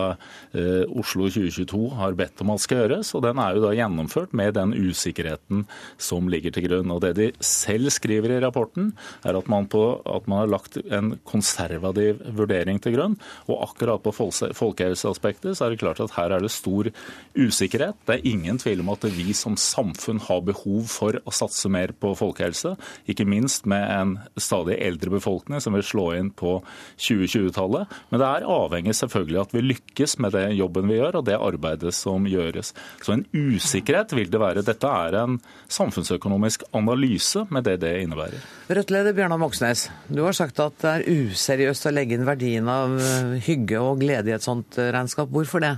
[0.54, 3.14] eh, Oslo 2022 har bedt om at skal gjøres.
[3.18, 5.66] og Den er jo da gjennomført med den usikkerheten
[6.02, 6.94] som ligger til grunn.
[6.94, 8.92] Og Det de selv skriver i rapporten,
[9.26, 13.18] er at man, på, at man har lagt en konservativ vurdering til grunn.
[13.50, 16.92] Og akkurat på folkehelseaspektet så er det klart at her er det stor
[17.38, 18.00] usikkerhet.
[18.08, 21.94] Det er ingen tvil om at vi som samfunn har behov for å satse mer
[21.98, 22.76] på folkehelse.
[23.10, 26.60] Ikke minst med en stadig eldre befolkning som vil slå inn på
[27.00, 27.92] 2020-tallet.
[28.12, 31.26] Men det er avhengig selvfølgelig selvfølgelig at vi lykkes med den jobben vi gjør og
[31.26, 32.74] det arbeidet som gjøres.
[33.02, 34.64] Så en usikkerhet vil det være.
[34.66, 35.40] Dette er en
[35.70, 38.42] samfunnsøkonomisk analyse med det det innebærer.
[38.70, 42.98] Rødt-leder Bjørnar Moxnes, du har sagt at det er useriøst å legge inn verdien av
[43.46, 45.32] hygge og glede i et sånt regnskap.
[45.32, 45.78] Hvorfor det?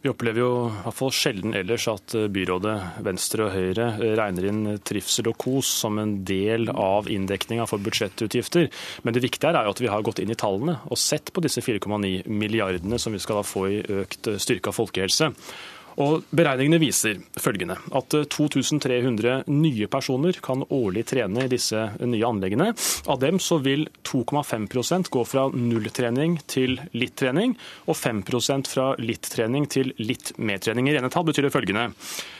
[0.00, 2.74] Vi opplever jo i hvert fall sjelden ellers at eh, byrådet
[3.06, 7.82] Venstre og Høyre eh, regner inn trivsel og kos som en del av inndekninga for
[7.82, 8.68] budsjettutgifter.
[9.02, 11.42] Men det viktige er jo at vi har gått inn i tallene og sett på
[11.42, 15.32] disse 4,9 milliardene som vi skal få i økt eh, styrka folkehelse.
[15.98, 22.28] Og Beregningene viser følgende at 2300 eh, nye personer kan årlig trene i disse nye
[22.28, 22.70] anleggene.
[23.10, 27.56] Av dem så vil 2,5% gå fra nulltrening til litt trening,
[27.90, 30.88] og 5% fra litt trening til litt mer trening.
[30.88, 31.88] I rene tall betyr det følgende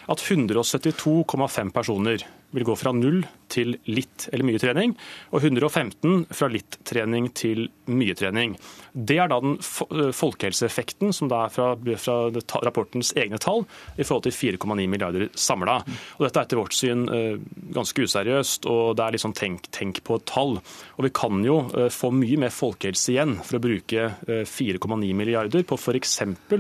[0.09, 4.95] at 172,5 personer vil gå fra null til litt eller mye trening,
[5.33, 8.57] og 115 fra litt trening til mye trening.
[8.93, 12.17] Det er da den eh, folkehelseeffekten som da er fra, fra
[12.65, 13.65] rapportens egne tall
[13.97, 15.79] i forhold til 4,9 milliarder samla.
[16.21, 17.41] Dette er etter vårt syn eh,
[17.77, 20.59] ganske useriøst, og det er liksom tenk, tenk på et tall.
[20.97, 25.65] Og vi kan jo eh, få mye mer folkehelse igjen for å bruke 4,9 milliarder
[25.69, 26.19] på f.eks.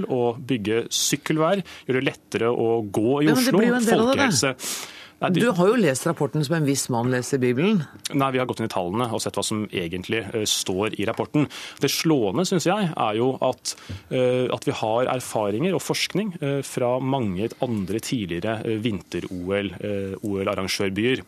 [0.09, 4.55] å bygge sykkelvær, gjøre det lettere å gå i Oslo det folkehelse.
[5.19, 5.43] Nei, de...
[5.43, 7.81] Du har jo lest rapporten som en viss mann leser Bibelen?
[8.15, 11.07] Nei, vi har gått inn i tallene og sett hva som egentlig uh, står i
[11.09, 11.49] rapporten.
[11.83, 13.75] Det slående, syns jeg, er jo at,
[14.13, 19.73] uh, at, vi har erfaringer og forskning uh, fra mange andre tidligere vinter-OL,
[20.23, 21.23] OL-arrangørbyer.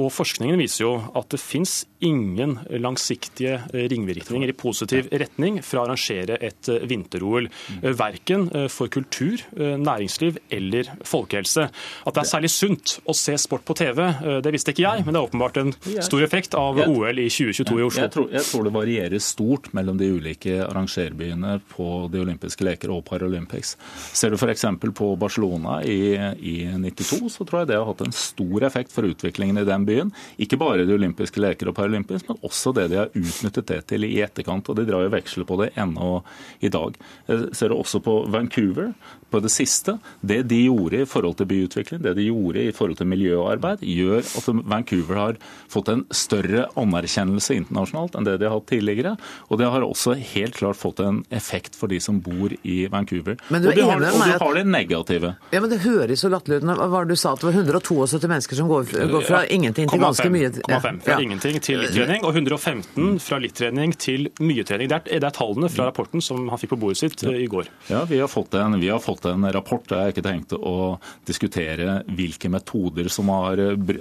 [0.00, 5.84] Og forskningen viser jo at det fins ingen langsiktige ringvirkninger i positiv retning fra å
[5.84, 7.50] arrangere et vinter-OL.
[7.98, 11.68] Verken for kultur, næringsliv eller folkehelse.
[11.68, 14.02] At det er særlig sunt å se sport på TV.
[14.04, 15.72] Eh, det visste ikke jeg, men det er åpenbart en
[16.04, 18.02] stor effekt av OL i 2022 i Oslo.
[18.04, 22.92] Jeg tror, jeg tror det varierer stort mellom de ulike arrangerbyene på de olympiske leker
[22.92, 23.76] og Paralympics.
[24.12, 24.66] Ser du f.eks.
[24.98, 29.08] på Barcelona i, i 92, så tror jeg det har hatt en stor effekt for
[29.08, 30.12] utviklingen i den byen.
[30.36, 34.04] Ikke bare de olympiske leker og Paralympics, men også det de har utnyttet det til
[34.08, 34.68] i etterkant.
[34.68, 36.18] Og de drar jo veksler på det ennå
[36.60, 36.98] i dag.
[37.30, 38.92] Jeg ser du også på Vancouver,
[39.30, 39.96] på det siste.
[40.20, 44.20] Det de gjorde i forhold til byutvikling, det de gjorde i forhold til miljøarbeid, gjør
[44.22, 45.38] at Vancouver har
[45.70, 49.14] fått en større anerkjennelse internasjonalt enn det de har hatt tidligere.
[49.48, 53.38] Og det har også helt klart fått en effekt for de som bor i Vancouver.
[53.52, 55.34] Men du er og du har, enig med og du har det negative.
[55.52, 56.68] Ja, men Det høres så latterlig ut.
[56.68, 57.32] Det du sa?
[57.32, 60.50] At det var 172 mennesker som går, går fra ingenting til ganske 0,5 mye?
[60.50, 61.18] 0,5 fra Ja.
[61.20, 64.88] ingenting til litt trening, og 115 fra litt trening til mye trening.
[64.88, 67.46] Det er, det er tallene fra rapporten som han fikk på bordet sitt eh, i
[67.50, 67.68] går.
[67.88, 69.84] Ja, vi har, fått en, vi har fått en rapport.
[69.88, 73.56] Jeg har ikke tenkt å diskutere hvilke metoder som, har,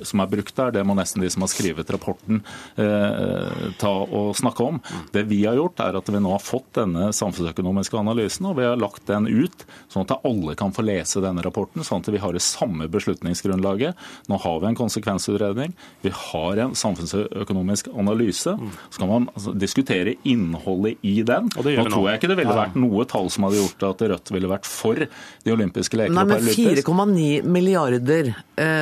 [0.08, 0.72] som er brukt der.
[0.72, 2.42] Det må nesten de som har skrevet rapporten
[2.76, 4.80] eh, ta og snakke om.
[5.14, 8.66] Det vi har gjort, er at vi nå har fått denne samfunnsøkonomiske analysen, og vi
[8.68, 12.22] har lagt den ut, sånn at alle kan få lese denne rapporten, sånn at vi
[12.24, 13.98] har det samme beslutningsgrunnlaget.
[14.32, 15.74] Nå har vi en konsekvensutredning,
[16.06, 18.56] vi har en samfunnsøkonomisk analyse.
[18.90, 21.50] Så kan man altså, diskutere innholdet i den.
[21.58, 22.62] Og det gjør Nå tror jeg ikke det ville Ja.
[22.66, 26.24] vært noe tall som hadde gjort at Rødt ville vært for de olympiske leker Nei,
[26.28, 26.84] men Paralympics.
[26.86, 28.77] 4,9 milliarder eh,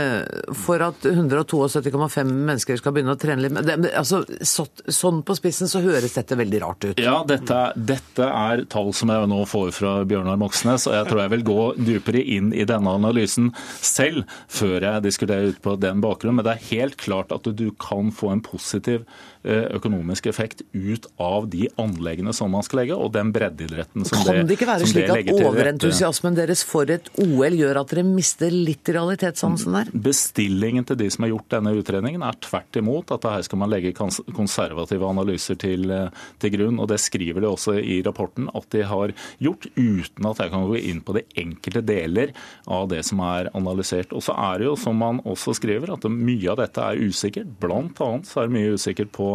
[0.55, 3.59] for at 172,5 mennesker skal begynne å trene litt.
[3.65, 7.01] Det, altså, så, sånn på spissen så høres dette veldig rart ut.
[7.01, 11.23] Ja, dette, dette er tall som jeg nå får fra Bjørnar Moxnes, og jeg tror
[11.23, 11.59] jeg vil gå
[11.91, 16.39] dypere inn i denne analysen selv før jeg diskuterer ut på den bakgrunnen.
[16.41, 21.05] Men det er helt klart at du kan få en positiv eh, økonomisk effekt ut
[21.21, 24.57] av de anleggene som man skal legge, og den breddeidretten som det legger Kan det
[24.57, 28.89] ikke være slik at til overentusiasmen deres for et OL gjør at dere mister litt
[28.89, 29.91] realitetssansen der?
[30.05, 33.71] Bestillingen til de som har gjort denne utredningen, er tvert imot at her skal man
[33.73, 36.79] legge konservative analyser til, eh, til grunn.
[36.79, 40.67] og Det skriver de også i rapporten at de har gjort, uten at jeg kan
[40.67, 42.33] gå inn på de enkelte deler
[42.67, 44.13] av det som er analysert.
[44.13, 47.59] Og så er det jo, som man også skriver, at mye av dette er usikkert.
[47.59, 49.34] Blant annet så er det mye usikkert på,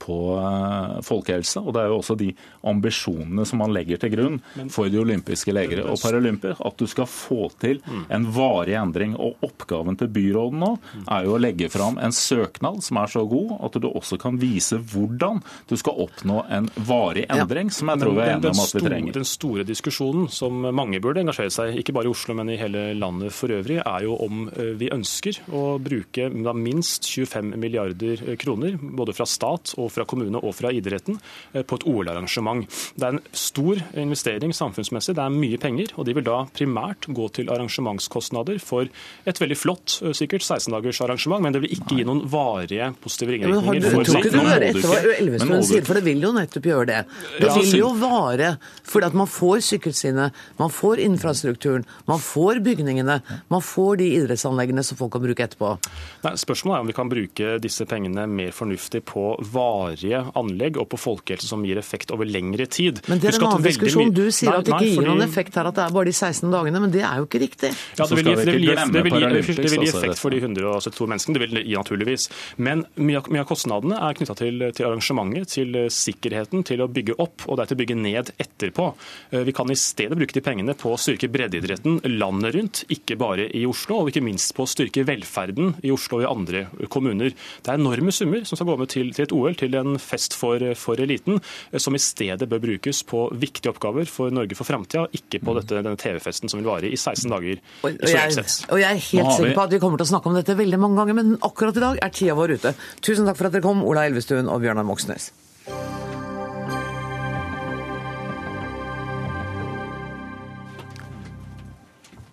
[0.00, 1.62] på eh, folkehelse.
[1.64, 2.30] Og det er jo også de
[2.70, 4.38] ambisjonene som man legger til grunn
[4.72, 6.58] for de olympiske leger og paralympier.
[6.66, 9.16] At du skal få til en varig endring.
[9.20, 10.70] Og oppgaven til byråden nå
[11.06, 14.38] er jo å legge fram en søknad som er så god at du også kan
[14.40, 18.62] vise hvordan du skal oppnå en varig endring, som jeg tror vi er enige om
[18.64, 19.16] at vi trenger.
[19.16, 22.90] den store diskusjonen som mange burde engasjere seg ikke bare i Oslo, men i hele
[22.98, 26.28] landet for øvrig, er jo om eh, vi ønsker å bruke
[26.60, 31.18] minst 25 milliarder kroner, både fra stat og fra kommune og fra idretten,
[31.54, 32.66] eh, på et OL-arrangement.
[32.96, 37.08] Det er en stor investering samfunnsmessig, det er mye penger, og de vil da primært
[37.08, 38.88] gå til arrangementskostnader for
[39.26, 43.30] et veldig flott, eh, sikkert 16-dagers arrangement, men det vil ikke gi noen varige positive
[43.40, 44.32] Ja, men har du, ringvirkninger.
[44.40, 47.00] må etter hva Elvestuen sier, for det vil jo nettopp gjøre det.
[47.38, 52.60] Det Ja, vil jo vare fordi at man får sykkelstiene, man får infrastrukturen, man får
[52.64, 55.78] bygningene, man får de idrettsanleggene som folk kan bruke etterpå.
[56.24, 59.36] Nei, spørsmålet er om vi kan bruke disse pengene mer fornuftig på
[59.80, 63.00] varige anlegg og på folkehelse som gir effekt over lengre tid.
[63.10, 64.12] Men det er en annen diskusjon.
[64.14, 66.10] Du sier Nei, at det ikke nei, gir noen effekt her, at det er bare
[66.10, 67.72] de 16 dagene, men det er jo ikke riktig.
[67.98, 70.34] Ja, det vil, gi, det, vil gi, det, vil gi, det vil gi effekt for
[70.34, 72.28] de 172 menneskene, det vil det gi naturligvis.
[72.60, 76.84] Men mye av, mye av kostnadene er knytta til, til arrangementet, til eh, sikkerheten, til
[76.84, 78.90] å bygge opp, og er til å bygge ned etterpå.
[79.32, 83.18] Eh, Vi kan i stedet bruke de pengene på å styrke breddeidretten landet rundt, ikke
[83.20, 86.88] bare i Oslo, og ikke minst på å styrke velferden i Oslo og i andre
[86.92, 87.34] kommuner.
[87.60, 90.34] Det er enorme summer som skal gå med til, til et OL, til en fest
[90.38, 94.68] for, for eliten, eh, som i stedet bør brukes på viktige oppgaver for Norge for
[94.68, 97.60] framtida, ikke på dette, denne TV-festen som vil vare i 16 dager.
[97.84, 100.30] Og og jeg, og jeg er helt sikker på at vi kommer til å snakke
[100.30, 102.74] om dette veldig mange ganger, men akkurat i dag er tida vår ute.
[103.04, 105.30] Tusen takk for at dere kom, Ola Elvestuen og Bjørnar Moxnes.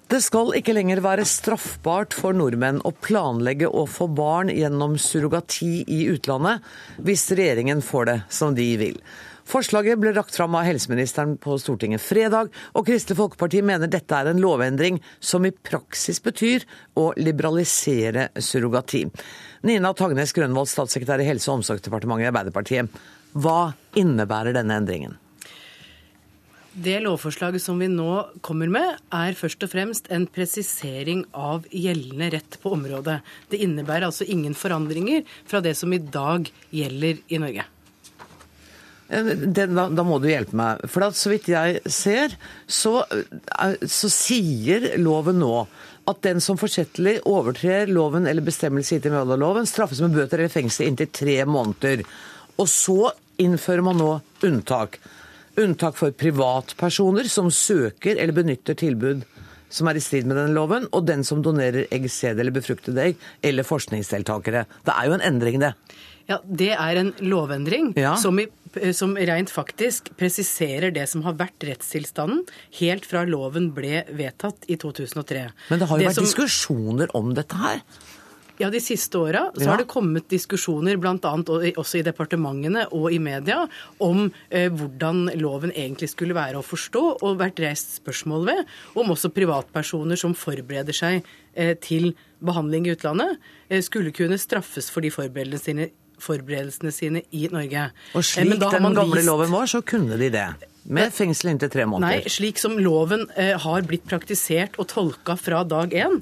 [0.08, 5.82] Det skal ikke lenger være straffbart for nordmenn å planlegge å få barn gjennom surrogati
[5.84, 6.64] i utlandet,
[7.04, 8.96] hvis regjeringen får det som de vil.
[9.48, 14.32] Forslaget ble rakt fram av helseministeren på Stortinget fredag, og Kristelig Folkeparti mener dette er
[14.32, 16.64] en lovendring som i praksis betyr
[16.96, 19.04] å liberalisere surrogati.
[19.68, 23.00] Nina Tagnes Grønvold, statssekretær i Helse- og omsorgsdepartementet i Arbeiderpartiet.
[23.36, 25.20] Hva innebærer denne endringen?
[26.78, 28.12] Det lovforslaget som vi nå
[28.46, 33.18] kommer med, er først og fremst en presisering av gjeldende rett på området.
[33.50, 37.66] Det innebærer altså ingen forandringer fra det som i dag gjelder i Norge.
[39.10, 40.86] Eh, Den, da, da må du hjelpe meg.
[40.86, 42.38] For at så vidt jeg ser,
[42.70, 45.66] så, eh, så sier loven nå
[46.08, 50.54] at den som forsettlig overtrer loven eller bestemmelse gitt i medhold straffes med bøter eller
[50.54, 52.06] fengsel inntil tre måneder.
[52.62, 54.12] Og så innfører man nå
[54.46, 55.02] unntak.
[55.58, 59.24] Unntak for privatpersoner som søker eller benytter tilbud
[59.74, 63.02] som er i strid med denne loven, og den som donerer egg, sæd eller befruktede
[63.04, 64.62] egg, eller forskningsdeltakere.
[64.88, 65.74] Det er jo en endring, det.
[66.30, 68.16] Ja, Det er en lovendring Ja.
[68.16, 68.46] som, i,
[68.94, 72.46] som rent faktisk presiserer det som har vært rettstilstanden
[72.80, 75.52] helt fra loven ble vedtatt i 2003.
[75.70, 77.82] Men det har jo vært som- diskusjoner om dette her.
[78.60, 79.70] Ja, De siste åra Ja.
[79.70, 81.16] har det kommet diskusjoner bl.a.
[81.78, 83.68] også i departementene og i media
[84.02, 89.12] om eh, hvordan loven egentlig skulle være å forstå, og vært reist spørsmål ved om
[89.14, 91.24] også privatpersoner som forbereder seg
[91.56, 93.38] eh, til behandling i utlandet,
[93.70, 95.90] eh, skulle kunne straffes for de forberedelsene sine,
[96.20, 97.92] forberedelsene sine i Norge.
[98.16, 100.30] Og Eh, slik men da har den man gamle vist- loven var, så kunne de
[100.34, 100.48] det.
[100.90, 102.24] Med fengsel inntil tre måneder.
[102.24, 106.22] Nei, slik som loven eh, har blitt praktisert og tolka fra dag én,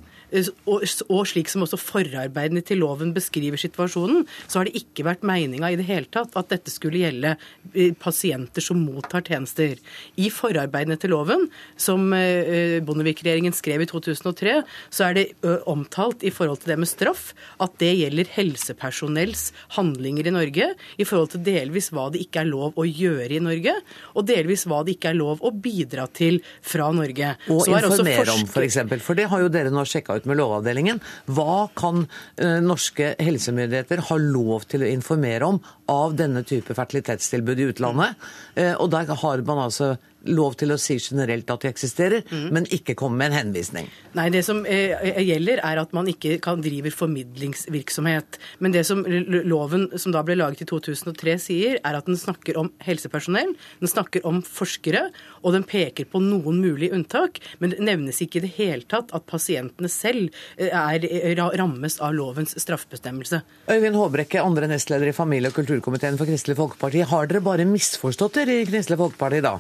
[0.66, 5.72] og, slik som også forarbeidene til loven beskriver situasjonen, så har det ikke vært meninga
[5.72, 7.36] i det hele tatt at dette skulle gjelde
[7.74, 9.78] eh, pasienter som mottar tjenester.
[10.22, 11.48] I forarbeidene til loven,
[11.78, 14.58] som eh, Bondevik-regjeringen skrev i 2003,
[14.90, 15.26] så er det
[15.70, 17.32] omtalt i forhold til det med straff
[17.64, 19.48] at det gjelder helsepersonells
[19.78, 23.44] handlinger i Norge, i forhold til delvis hva det ikke er lov å gjøre i
[23.44, 23.76] Norge,
[24.16, 27.36] og delvis hva det ikke er lov å bidra til fra Norge.
[27.52, 28.54] Og er informere om, f.eks.
[28.56, 29.04] For, eksempel.
[29.04, 31.02] for det har jo dere nå sjekka ut med Lovavdelingen.
[31.32, 35.62] Hva kan eh, norske helsemyndigheter ha lov til å informere om
[35.92, 38.28] av denne type fertilitetstilbud i utlandet?
[38.56, 39.96] Eh, og der har man altså
[40.26, 42.52] lov til å si generelt at de eksisterer, Mm.
[42.52, 43.88] men ikke komme med en henvisning.
[44.14, 48.38] Nei, det som eh, gjelder er at man ikke kan drive formidlingsvirksomhet.
[48.60, 52.58] Men det som loven som da ble laget i 2003 sier, er at den snakker
[52.60, 55.10] om helsepersonell, den snakker om forskere,
[55.44, 59.14] og den peker på noen mulige unntak, men det nevnes ikke i det hele tatt
[59.16, 63.42] at pasientene selv eh, er, rammes av lovens straffebestemmelse.
[63.72, 67.06] Øyvind Håbrekke, andre nestleder i familie- og kulturkomiteen for Kristelig Folkeparti.
[67.06, 69.58] Har dere bare misforstått dere i Kristelig Folkeparti da?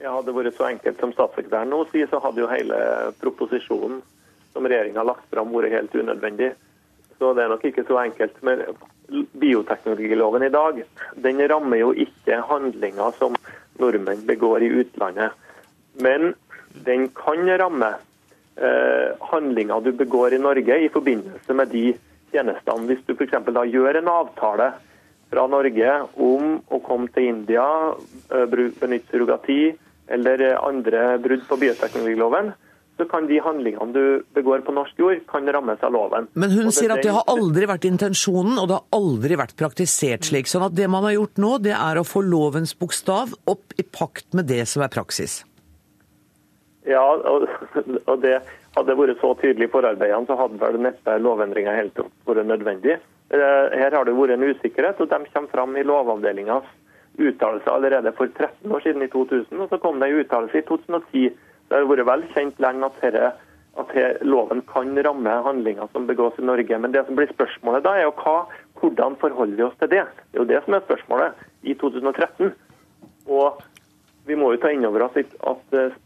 [0.00, 2.76] Ja, Hadde det vært så enkelt som statssekretæren nå sier, så hadde jo hele
[3.20, 4.00] proposisjonen
[4.54, 6.54] som regjeringa har lagt fram, vært helt unødvendig.
[7.20, 8.38] Så det er nok ikke så enkelt.
[8.46, 8.62] Men
[9.42, 10.80] bioteknologiloven i dag
[11.20, 13.36] den rammer jo ikke handlinger som
[13.80, 15.36] nordmenn begår i utlandet.
[16.00, 16.32] Men
[16.86, 17.90] den kan ramme
[18.56, 21.84] eh, handlinger du begår i Norge i forbindelse med de
[22.32, 22.88] tjenestene.
[22.88, 23.36] Hvis du f.eks.
[23.52, 24.70] da gjør en avtale
[25.30, 27.68] fra Norge om å komme til India,
[28.32, 29.60] eh, benytte surrogati
[30.10, 32.52] eller eh, andre brudd på bioteknologiloven,
[33.00, 36.26] så kan de handlingene du begår på norsk jord, kan rammes av loven.
[36.36, 40.28] Men hun sier at det har aldri vært intensjonen, og det har aldri vært praktisert
[40.28, 40.50] slik.
[40.50, 43.86] Sånn at det man har gjort nå, det er å få lovens bokstav opp i
[43.86, 45.40] pakt med det som er praksis.
[46.88, 47.48] Ja, og,
[48.04, 48.42] og det
[48.76, 52.98] hadde vært så tydelig i forarbeidene, så hadde vel neppe lovendringa helt vært nødvendig.
[53.30, 56.68] Eh, Her har det vært en usikkerhet, og de kommer fram i Lovavdelingas
[57.20, 59.60] uttalelse allerede for 13 år siden, i 2000.
[59.60, 61.30] Og så kom det en uttalelse i 2010.
[61.70, 63.32] Det har vært vel kjent lenge at, herre,
[63.80, 66.78] at her, loven kan ramme handlinger som begås i Norge.
[66.78, 68.36] Men det som blir spørsmålet da, er jo hva,
[68.80, 70.04] hvordan forholder vi oss til det?
[70.30, 72.54] Det er jo det som er spørsmålet i 2013.
[73.30, 73.60] Og
[74.26, 75.98] vi må jo ta inn over oss at eh,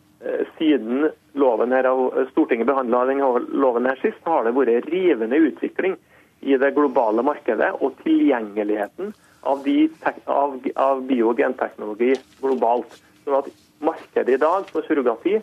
[0.59, 1.09] siden
[1.39, 1.89] loven her,
[2.31, 3.05] Stortinget behandla
[3.49, 5.97] loven her sist, har det vært rivende utvikling
[6.45, 9.15] i det globale markedet og tilgjengeligheten
[9.45, 9.89] av, de,
[10.25, 12.99] av, av bio- og genteknologi globalt.
[13.25, 13.53] Sånn at
[13.85, 15.39] Markedet i dag for surrogati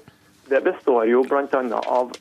[0.49, 1.81] det består jo bl.a.
[1.85, 2.11] av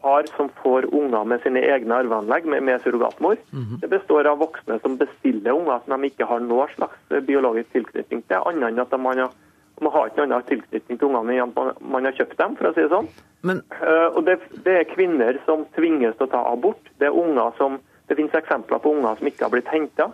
[0.00, 3.36] par som får unger med sine egne arveanlegg med, med surrogatmor.
[3.80, 7.72] Det består av voksne som bestiller unger som de ikke har noe slags eh, biologisk
[7.76, 9.34] tilknytning til, annet enn at de har,
[9.80, 12.72] man har ikke noen annen tilknytning til ungene enn man, har kjøpt dem, for å
[12.76, 13.10] si det sånn.
[13.44, 14.34] Men Uh, og det,
[14.64, 16.90] det er kvinner som tvinges til å ta abort.
[17.00, 17.78] Det er unger som,
[18.10, 20.10] det finnes eksempler på unger som ikke har blitt henta.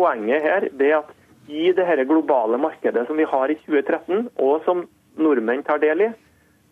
[0.00, 1.16] Poenget her det er at
[1.50, 4.84] i det her globale markedet som vi har i 2013, og som
[5.20, 6.10] nordmenn tar del i,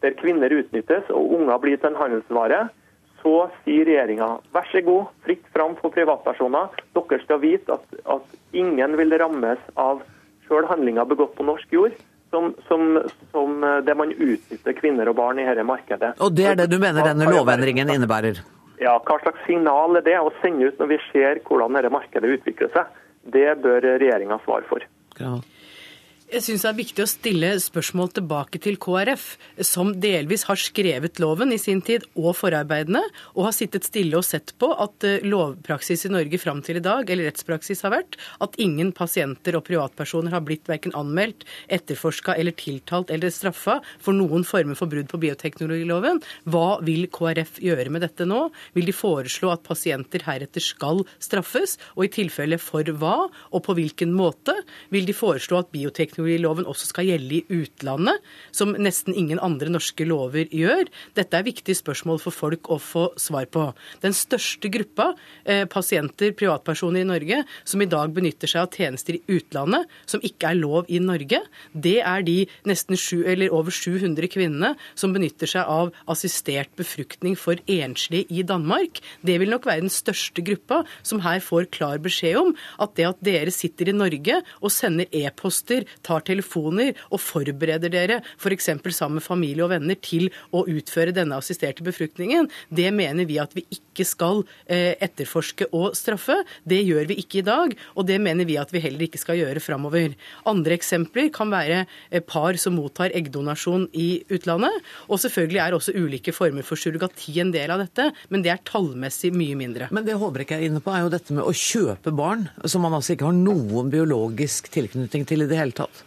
[0.03, 2.69] der kvinner utnyttes og unger blir til en handelsvare,
[3.19, 6.71] så sier regjeringa vær så god, fritt fram for privatpersoner.
[6.95, 10.05] Dere skal vite at, at ingen vil rammes av
[10.47, 11.97] sjøl handlinger begått på norsk jord,
[12.31, 13.01] som, som,
[13.33, 16.15] som det man utnytter kvinner og barn i dette markedet.
[16.23, 18.41] Og det er det du mener denne lovendringen innebærer?
[18.79, 22.37] Ja, Hva slags signal er det å sende ut når vi ser hvordan dette markedet
[22.39, 22.99] utvikler seg?
[23.33, 24.85] Det bør regjeringa svare for.
[25.21, 25.37] Ja.
[26.29, 29.23] Jeg syns det er viktig å stille spørsmål tilbake til KrF,
[29.65, 33.01] som delvis har skrevet loven i sin tid og forarbeidene,
[33.33, 36.83] og har sittet stille og sett på at eh, lovpraksis i Norge fram til i
[36.85, 42.37] dag, eller rettspraksis har vært, at ingen pasienter og privatpersoner har blitt verken anmeldt, etterforska
[42.37, 46.21] eller tiltalt eller straffa for noen former for brudd på bioteknologiloven.
[46.45, 48.43] Hva vil KrF gjøre med dette nå?
[48.77, 53.17] Vil de foreslå at pasienter heretter skal straffes, og i tilfelle for hva,
[53.49, 54.53] og på hvilken måte?
[54.93, 59.71] Vil de foreslå at bioteknologi bioteknologiloven også skal gjelde i utlandet, som nesten ingen andre
[59.71, 60.89] norske lover gjør.
[61.15, 63.73] Dette er viktige spørsmål for folk å få svar på.
[64.03, 65.15] Den største gruppa
[65.45, 70.23] eh, pasienter, privatpersoner i Norge, som i dag benytter seg av tjenester i utlandet, som
[70.23, 71.43] ikke er lov i Norge,
[71.73, 77.59] det er de nesten sju, over 700 kvinnene som benytter seg av assistert befruktning for
[77.69, 79.01] enslige i Danmark.
[79.23, 83.09] Det vil nok være den største gruppa som her får klar beskjed om at det
[83.09, 88.71] at dere sitter i Norge og sender e-poster, tar telefoner og forbereder dere f.eks.
[88.97, 93.55] sammen med familie og venner til å utføre denne assisterte befruktningen, det mener vi at
[93.57, 96.41] vi ikke skal eh, etterforske og straffe.
[96.69, 99.39] Det gjør vi ikke i dag, og det mener vi at vi heller ikke skal
[99.41, 100.15] gjøre framover.
[100.49, 101.85] Andre eksempler kan være
[102.29, 104.85] par som mottar eggdonasjon i utlandet.
[105.09, 108.65] Og selvfølgelig er også ulike former for surrogati en del av dette, men det er
[108.69, 109.91] tallmessig mye mindre.
[109.95, 112.97] Men det Håbrekke er inne på, er jo dette med å kjøpe barn, som man
[112.99, 115.98] altså ikke har noen biologisk tilknytning til i det hele tatt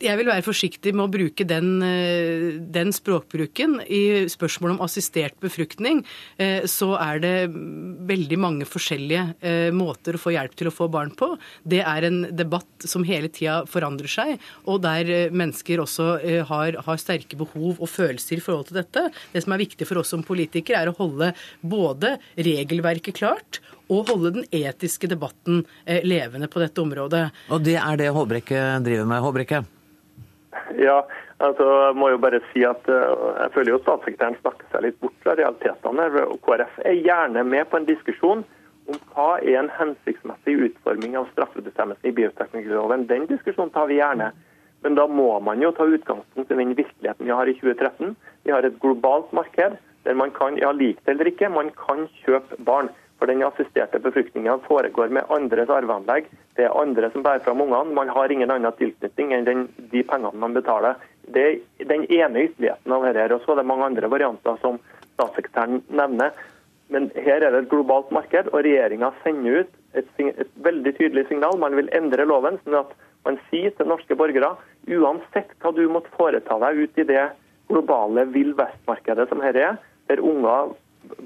[0.00, 3.80] jeg vil være forsiktig med å bruke den, eh, den, språkbruken.
[3.84, 6.02] I spørsmålet om assistert befruktning
[6.40, 7.34] eh, så er det
[8.08, 11.34] veldig mange forskjellige eh, måter å få hjelp til å få barn på.
[11.62, 16.08] Det er en debatt som hele tida forandrer seg, og der mennesker også
[16.48, 19.08] har, har sterke behov og følelser i forhold til dette.
[19.34, 24.08] Det som er viktig for oss som politikere, er å holde både regelverket klart og
[24.08, 25.64] holde den etiske debatten
[26.06, 27.26] levende på dette området.
[27.50, 29.22] Og det er det Håbrekke driver med.
[29.24, 29.62] Håbrekke?
[30.78, 31.02] Ja,
[31.38, 34.98] altså jeg må jo bare si at uh, jeg føler jo statssekretæren snakker seg litt
[35.02, 36.08] bort fra realitetene.
[36.26, 38.44] og KrF er gjerne med på en diskusjon
[38.90, 43.06] om hva er en hensiktsmessig utforming av straffebestemmelsen i bioteknologiloven.
[43.06, 44.32] Den diskusjonen tar vi gjerne.
[44.82, 48.16] Men da må man jo ta utgangspunkt i den virkeligheten vi har i 2013.
[48.46, 52.56] Vi har et globalt marked der man kan, ja likt eller ikke, man kan kjøpe
[52.64, 52.88] barn.
[53.20, 56.30] For den assisterte befruktninga foregår med andres arveanlegg.
[56.56, 57.92] Det er andre som bærer fram ungene.
[57.92, 60.96] Man har ingen annen tilknytning enn den, de pengene man betaler.
[61.28, 63.26] Det er den ene ytterligheten av dette.
[63.36, 64.80] Og så er det mange andre varianter som
[65.18, 66.32] statssekretæren nevner.
[66.90, 71.26] Men her er det et globalt marked, og regjeringa sender ut et, et, veldig tydelig
[71.28, 71.60] signal.
[71.60, 72.94] Man vil endre loven, sånn at
[73.28, 74.54] man sier til norske borgere
[74.88, 77.26] uansett hva du måtte foreta deg ut i det
[77.68, 79.76] globale vill vest-markedet som dette er,
[80.08, 80.72] der unger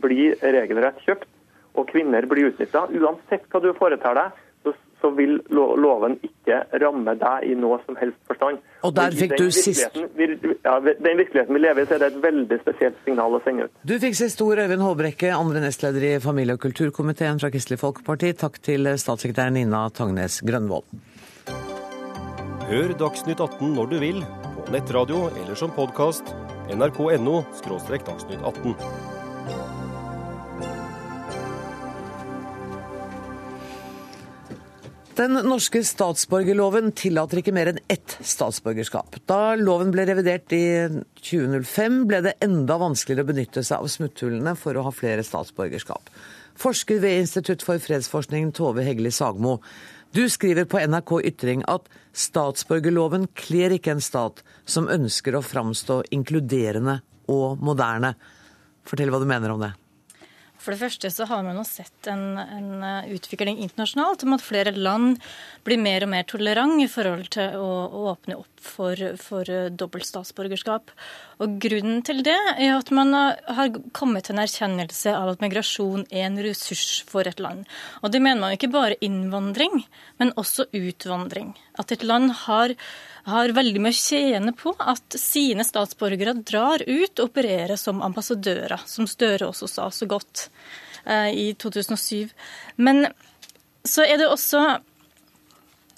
[0.03, 1.28] blir regelrett kjøpt,
[1.74, 2.86] og kvinner blir utnytta.
[2.94, 4.72] Uansett hva du foretar deg, så,
[5.02, 8.62] så, vil loven ikke ramme deg i noe som helst forstand.
[8.86, 9.98] Og der fikk du sist...
[10.64, 13.68] Ja, den virkeligheten vi lever i, så er det et veldig spesielt signal å sende
[13.68, 13.74] ut.
[13.84, 18.32] Du fikk sist ord, Øyvind Håbrekke, andre nestleder i familie- og kulturkomiteen fra Kristelig Folkeparti.
[18.40, 20.88] Takk til statssekretær Nina Tangnes Grønvold.
[22.64, 24.22] Hør Dagsnytt 18 når du vil,
[24.56, 26.32] på nettradio eller som podkast.
[26.72, 27.42] nrk.no–
[28.08, 29.13] dagsnytt 18.
[35.14, 39.20] Den norske statsborgerloven tillater ikke mer enn ett statsborgerskap.
[39.30, 40.64] Da loven ble revidert i
[41.20, 46.10] 2005, ble det enda vanskeligere å benytte seg av smutthullene for å ha flere statsborgerskap.
[46.58, 49.60] Forsker ved Institutt for fredsforskning Tove Hegli Sagmo,
[50.14, 56.04] du skriver på NRK Ytring at statsborgerloven kler ikke en stat som ønsker å framstå
[56.14, 57.00] inkluderende
[57.30, 58.16] og moderne.
[58.86, 59.72] Fortell hva du mener om det.
[60.64, 64.44] For det første så har man jo sett en, en, eh, utvikling internasjonalt om at
[64.44, 65.18] flere land
[65.66, 69.68] blir mer og mer tolerant i forhold til å, å åpne opp for, for eh,
[69.68, 70.94] dobbelt statsborgerskap.
[71.44, 76.06] Og Grunnen til det er at man har kommet til en erkjennelse av at migrasjon
[76.08, 77.68] er en ressurs for et land.
[78.00, 79.82] Og det mener man ikke bare innvandring,
[80.22, 81.52] men også utvandring.
[81.80, 82.76] At et land har
[83.24, 88.84] har veldig mye å tjene på at sine statsborgere drar ut og opererer som ambassadører,
[88.86, 90.48] som Støre også sa så godt
[91.08, 92.28] eh, i 2007.
[92.76, 93.06] Men
[93.84, 94.60] så er det også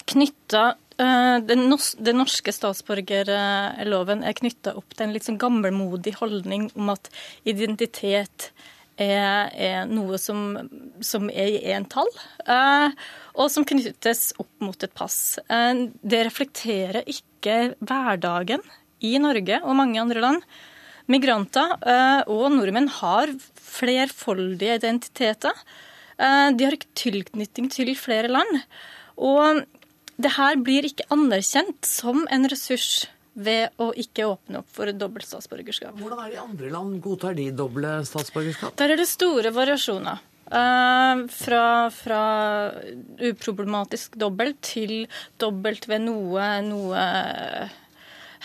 [0.07, 0.63] knytta
[1.03, 7.11] eh, den, norske statsborgerloven er knytta opp til en litt sånn gammelmodig holdning om at
[7.43, 8.53] identitet
[8.97, 10.57] er, er noe som,
[11.05, 12.09] som, er i en tall,
[13.37, 15.37] og som knyttes opp mot et pass.
[15.49, 18.63] Eh, det reflekterer ikke hverdagen
[19.05, 20.45] i Norge og mange andre land.
[21.07, 23.31] Migranter eh, og nordmenn har
[23.61, 25.53] flerfoldige identiteter.
[26.17, 28.63] De har ikke tilknytning til flere land.
[29.21, 29.61] Og
[30.17, 33.05] det her blir ikke anerkjent som en ressurs
[33.37, 35.97] ved å ikke åpne opp for dobbelt statsborgerskap.
[35.99, 36.97] Hvordan er det i andre land?
[37.03, 38.73] Godtar de doble statsborgerskap?
[38.79, 40.23] Der er det store variasjoner.
[40.47, 42.21] Uh, fra, fra,
[43.19, 45.01] uproblematisk dobbelt til
[45.43, 47.01] dobbelt ved noe, noe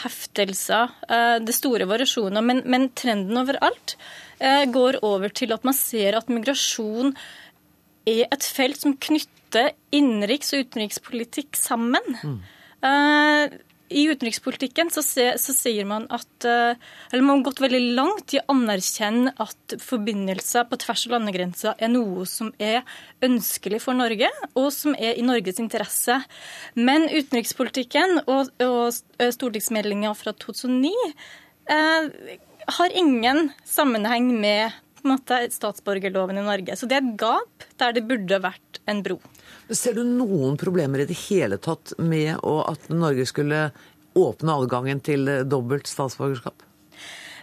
[0.03, 0.91] heftelser.
[1.07, 3.95] Uh, det er store variasjoner, men, men trenden overalt
[4.43, 7.15] uh, går over til at man ser at migrasjon
[8.11, 12.19] er et felt som knytter innenriks- og utenrikspolitikk sammen.
[12.19, 12.41] Mm.
[13.93, 16.79] I utenrikspolitikken så, se, så, sier man at eh,
[17.13, 21.83] Eller man har gått veldig langt i å anerkjenne at forbindelser på tvers av landegrenser
[21.83, 22.83] er noe som er
[23.25, 26.19] ønskelig for Norge, og som er i Norges interesse.
[26.75, 30.93] Men utenrikspolitikken og, og stortingsmeldinga fra 2009
[31.73, 32.39] eh,
[32.79, 34.73] har ingen sammenheng med
[35.07, 36.77] måte, statsborgerloven i Norge.
[36.79, 39.19] Så det er et gap der det burde vært en bro.
[39.71, 43.71] Ser du noen problemer i det hele tatt med at Norge skulle
[44.19, 46.67] åpne adgangen til dobbelt statsborgerskap?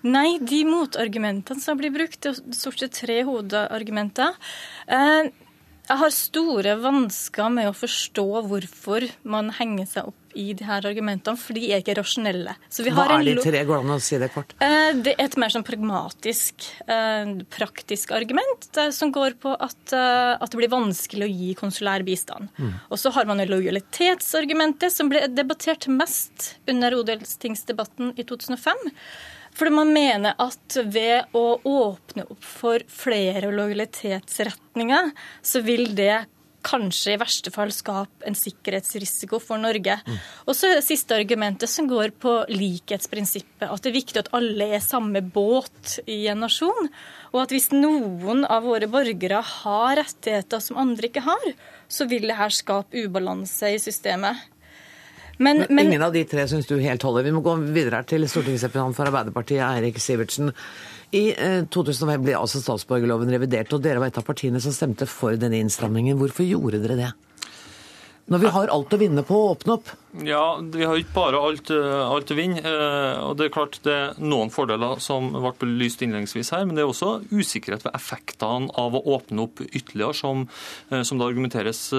[0.07, 4.37] Nei, de motargumentene som blir brukt, det er stort sett tre hovedargumenter.
[4.87, 5.31] Eh,
[5.89, 10.85] jeg har store vansker med å forstå hvorfor man henger seg opp i de her
[10.85, 12.53] argumentene, for de er ikke rasjonelle.
[12.69, 13.63] Hva er de tre?
[13.65, 14.53] Går det an å si det kort?
[14.61, 20.35] Eh, det er et mer sånn pragmatisk, eh, praktisk argument som går på at, eh,
[20.37, 22.53] at, det blir vanskelig å gi konsulær bistand.
[22.59, 22.77] Mm.
[22.91, 28.93] Og så har man lojalitetsargumentet, som ble debattert mest under odelstingsdebatten i 2005.
[29.57, 36.25] Fordi man mener at ved å åpne opp for flere lojalitetsretninger, så vil det
[36.65, 39.95] kanskje i verste fall skape en sikkerhetsrisiko for Norge.
[40.05, 40.17] Mm.
[40.47, 43.67] Og så er det siste argumentet som går på likhetsprinsippet.
[43.69, 46.91] At det er viktig at alle er samme båt i en nasjon.
[47.31, 51.51] Og at hvis noen av våre borgere har rettigheter som andre ikke har,
[51.87, 54.47] så vil det her skape ubalanse i systemet.
[55.39, 57.23] Men, men, ingen av de tre syns du helt holder.
[57.23, 60.51] Vi må gå videre til stortingsrepresentant for Arbeiderpartiet, Eirik Sivertsen.
[61.15, 61.23] I
[61.71, 65.39] 2005 eh, ble altså statsborgerloven revidert, og dere var et av partiene som stemte for
[65.39, 66.19] denne innstrammingen.
[66.19, 67.13] Hvorfor gjorde dere det?
[68.29, 69.95] Når vi har alt å vinne på å åpne opp?
[70.25, 72.57] Ja, Vi har ikke bare alt, eh, alt å vinne.
[72.57, 76.75] Eh, og Det er klart det er noen fordeler som ble belyst innledningsvis her, men
[76.75, 80.47] det er også usikkerhet ved effektene av å åpne opp ytterligere, som,
[80.91, 81.89] eh, som det argumenteres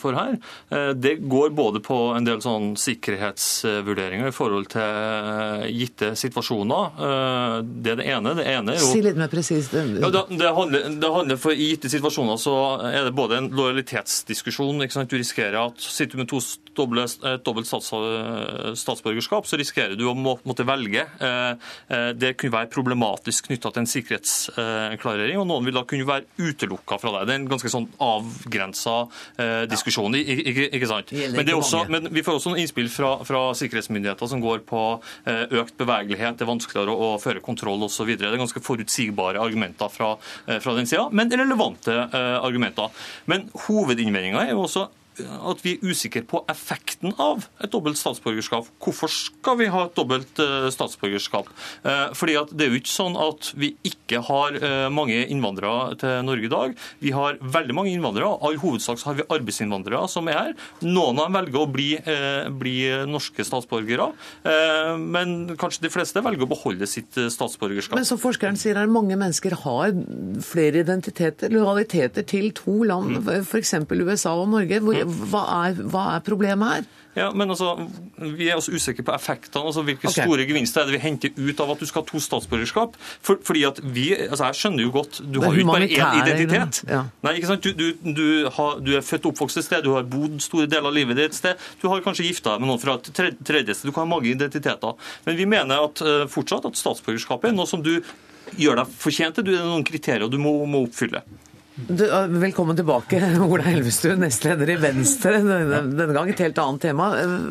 [0.00, 0.38] for her.
[0.70, 7.62] Det går både på en del sånn sikkerhetsvurderinger i forhold til gitte situasjoner.
[7.82, 8.34] Det er det ene.
[8.34, 9.72] Det ene er jo Si litt mer presist.
[9.72, 13.50] Ja, det, det, handler, det handler for I gitte situasjoner så er det både en
[13.50, 14.82] lojalitetsdiskusjon.
[14.82, 15.10] ikke sant?
[15.10, 16.40] Du risikerer at sitter du med to
[16.76, 17.68] doble, doble dobbelt
[18.78, 21.04] statsborgerskap, så risikerer du å måtte velge.
[21.20, 26.08] Eh, eh, det kunne være problematisk knytta til en sikkerhetsklarering, og noen vil da kunne
[26.08, 27.28] være utelukka fra deg.
[27.28, 28.96] Det er en ganske sånn avgrensa
[29.40, 30.18] eh, diskusjon.
[30.20, 31.14] Ikke, ikke sant?
[31.36, 34.84] Men, også, men, vi får også noen innspill fra, fra sikkerhetsmyndigheter som går på
[35.30, 38.08] økt bevegelighet, det er vanskeligere å, å føre kontroll osv.
[38.14, 40.12] Det er ganske forutsigbare argumenter fra,
[40.46, 41.94] fra den sida, men relevante
[42.40, 42.90] argumenter.
[43.30, 44.86] Men hovedinnvendinga er jo også
[45.26, 48.68] at vi er usikre på effekten av et dobbelt statsborgerskap.
[48.82, 51.50] Hvorfor skal vi ha et dobbelt eh, statsborgerskap?
[51.84, 55.96] Eh, fordi at Det er jo ikke sånn at vi ikke har eh, mange innvandrere
[56.00, 56.74] til Norge i dag.
[57.00, 58.30] Vi har veldig mange innvandrere.
[58.46, 60.54] All hovedsak så har vi arbeidsinnvandrere som er her.
[60.84, 61.88] Noen av dem velger å bli,
[62.60, 62.76] bli
[63.08, 64.08] norske statsborgere,
[65.00, 67.98] men kanskje de fleste velger å beholde sitt statsborgerskap.
[67.98, 69.94] Men som forskeren sier, er mange mennesker har
[70.44, 73.30] flere identiteter, lojaliteter til to land, mm.
[73.44, 73.74] f.eks.
[73.90, 74.80] USA og Norge.
[74.84, 76.88] hvor hva er, hva er problemet her?
[77.18, 77.72] Ja, men altså,
[78.16, 79.64] Vi er også usikre på effektene.
[79.66, 80.22] altså Hvilke okay.
[80.22, 82.94] store gevinster er det vi henter ut av at du skal ha to statsborgerskap?
[83.00, 86.22] For, fordi at vi, altså Jeg skjønner jo godt Du har jo ikke bare én
[86.22, 86.82] identitet.
[86.88, 87.02] Ja.
[87.26, 87.66] Nei, ikke sant?
[87.66, 90.70] Du, du, du, har, du, er født og oppvokst et sted, du har bodd store
[90.70, 91.68] deler av livet ditt et sted.
[91.82, 93.10] Du har kanskje gifta deg med noen fra et
[93.44, 93.90] tredje sted.
[93.90, 95.12] Du kan ha mange identiteter.
[95.26, 97.96] Men vi mener at uh, fortsatt at statsborgerskapet er noe som du
[98.58, 99.50] gjør deg fortjent til.
[99.50, 101.24] Det er noen kriterier du må, må oppfylle.
[101.88, 105.38] Du, velkommen tilbake, Ola Elvestuen, nestleder i Venstre.
[105.40, 107.06] Denne gang et helt annet tema.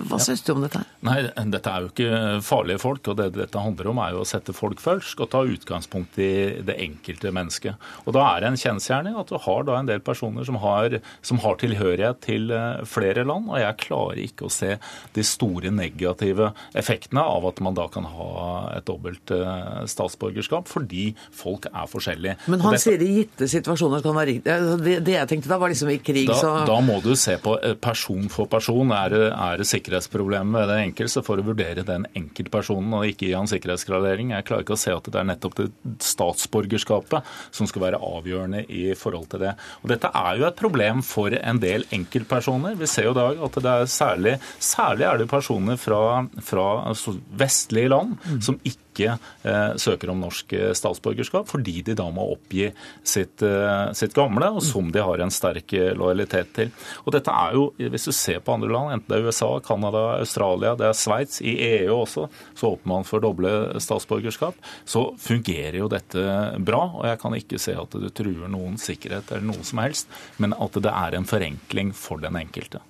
[0.10, 0.82] Hva syns du om dette?
[1.08, 3.08] Nei, Dette er jo ikke farlige folk.
[3.10, 6.32] og Det dette handler om er jo å sette folk først og ta utgangspunkt i
[6.68, 7.90] det enkelte mennesket.
[8.06, 11.00] Og Da er det en kjensgjerning at du har da en del personer som har,
[11.26, 13.50] som har tilhørighet til eh, flere land.
[13.50, 14.76] og Jeg klarer ikke å se
[15.16, 18.30] de store negative effektene av at man da kan ha
[18.76, 22.38] et dobbelt eh, statsborgerskap, fordi folk er forskjellige.
[22.52, 24.58] Men han sier i gitte situasjoner kan var riktig.
[24.84, 27.38] Det, det jeg tenkte da, var liksom i krig, Da, så da må du se
[27.42, 28.94] på eh, person for person.
[28.96, 33.08] Er det, er det sikkerhetsproblemet ved den enkelte, så får du vurdere den enkeltpersonen og
[33.10, 34.34] ikke gi han sikkerhetsgradering.
[34.36, 35.70] Jeg klarer ikke å se at det er nettopp det
[36.06, 39.56] statsborgerskapet som skal være avgjørende i forhold til det.
[39.84, 42.78] Og Dette er jo et problem for en del enkeltpersoner.
[42.80, 46.04] Vi ser jo i dag at det er særlig, særlig er det personer fra,
[46.46, 49.16] fra altså vestlige land som ikke ikke
[49.48, 52.70] eh, søker om norsk eh, statsborgerskap, fordi de da må oppgi
[53.08, 56.74] sitt, eh, sitt, gamle, og som de har en sterk lojalitet til.
[57.06, 60.20] Og dette er jo, Hvis du ser på andre land, enten det er USA, Canada,
[60.20, 62.28] Australia, det er Sveits, i EU også,
[62.58, 66.24] så åpner man for doble statsborgerskap, så fungerer jo dette
[66.66, 66.82] bra.
[67.00, 70.56] Og jeg kan ikke se at det truer noen sikkerhet eller noe som helst, men
[70.58, 72.84] at det er en forenkling for den enkelte.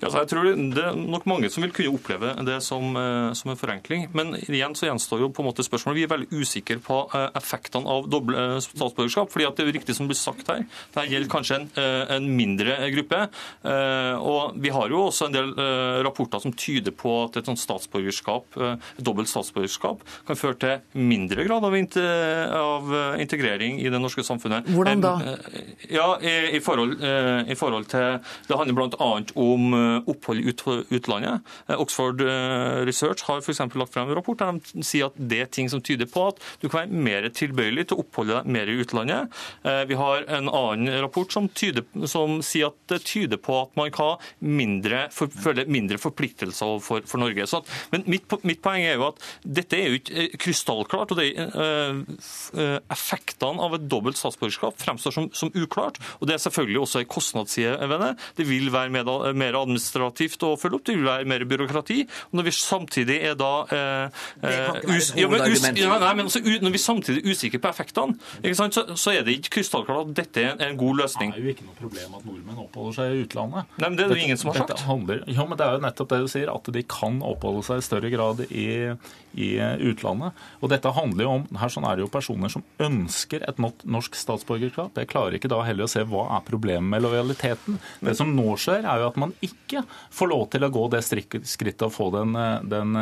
[0.00, 3.50] Ja, jeg tror Det er nok mange som vil kunne oppleve det som, eh, som,
[3.52, 4.08] en forenkling.
[4.16, 5.98] Men igjen så gjenstår jo på en måte spørsmålet.
[5.98, 9.30] Vi er veldig usikre på eh, effektene av doble eh, statsborgerskap.
[9.32, 11.68] fordi at det er jo riktig som blir sagt her, det gjelder kanskje en,
[12.16, 13.18] en, mindre gruppe.
[14.20, 15.50] Og Vi har jo også en del
[16.04, 21.44] rapporter som tyder på at et sånt statsborgerskap, et dobbelt statsborgerskap kan føre til mindre
[21.48, 21.74] grad av,
[23.20, 24.68] integrering i det norske samfunnet.
[24.70, 25.14] Hvordan da?
[25.90, 29.10] Ja, i, i, forhold, i forhold til Det handler bl.a.
[29.34, 29.74] om
[30.10, 30.50] opphold i
[30.96, 31.46] utlandet.
[31.68, 33.62] Eh, Oxford eh, Research har f.eks.
[33.74, 36.40] lagt frem en rapport der de sier at det er ting som tyder på at
[36.62, 39.40] du kan være mer tilbøyelig til å oppholde deg mer i utlandet.
[39.66, 43.74] Eh, vi har en annen rapport som, tyder, som sier at det tyder på at
[43.78, 47.46] man kan mindre, for, føle mindre forpliktelser for, for Norge.
[47.50, 47.62] Så,
[47.94, 51.14] men mitt, mitt, poeng er jo at dette er jo ikke krystallklart.
[51.14, 51.30] og det,
[52.92, 55.98] Effektene av et dobbelt statsborgerskap fremstår som, som, uklart.
[56.18, 58.10] og Det er selvfølgelig også en kostnadsside ved det.
[58.38, 61.98] Det vil være mer, mer administrativt å følge opp, det vil være mer byråkrati.
[62.30, 64.20] Og når vi samtidig er da eh,
[64.90, 68.16] us, ja, men, us, ja, nei, men altså, Når vi samtidig er usikre på effektene,
[68.56, 71.32] så, så, er det ikke krystallklart at dette er en god løsning.
[71.34, 73.72] Det er jo ikke noe problem at nordmenn oppholder seg i utlandet.
[73.76, 74.84] Nei, men Det er det ingen som har sagt.
[74.90, 77.80] Handler, ja, men Det er jo nettopp det du sier, at de kan oppholde seg
[77.80, 78.68] i større grad i,
[79.38, 79.50] i
[79.90, 80.36] utlandet.
[80.60, 84.18] Og dette handler jo om, her sånn er det jo personer som ønsker et norsk
[84.18, 84.98] statsborgerskap.
[84.98, 87.78] Jeg klarer ikke da heller å se hva er problemet med lojaliteten.
[88.04, 89.69] Det som nå skjer, er jo at man ikke
[90.10, 92.36] får lov til å gå det skrittet og få den,
[92.70, 92.96] den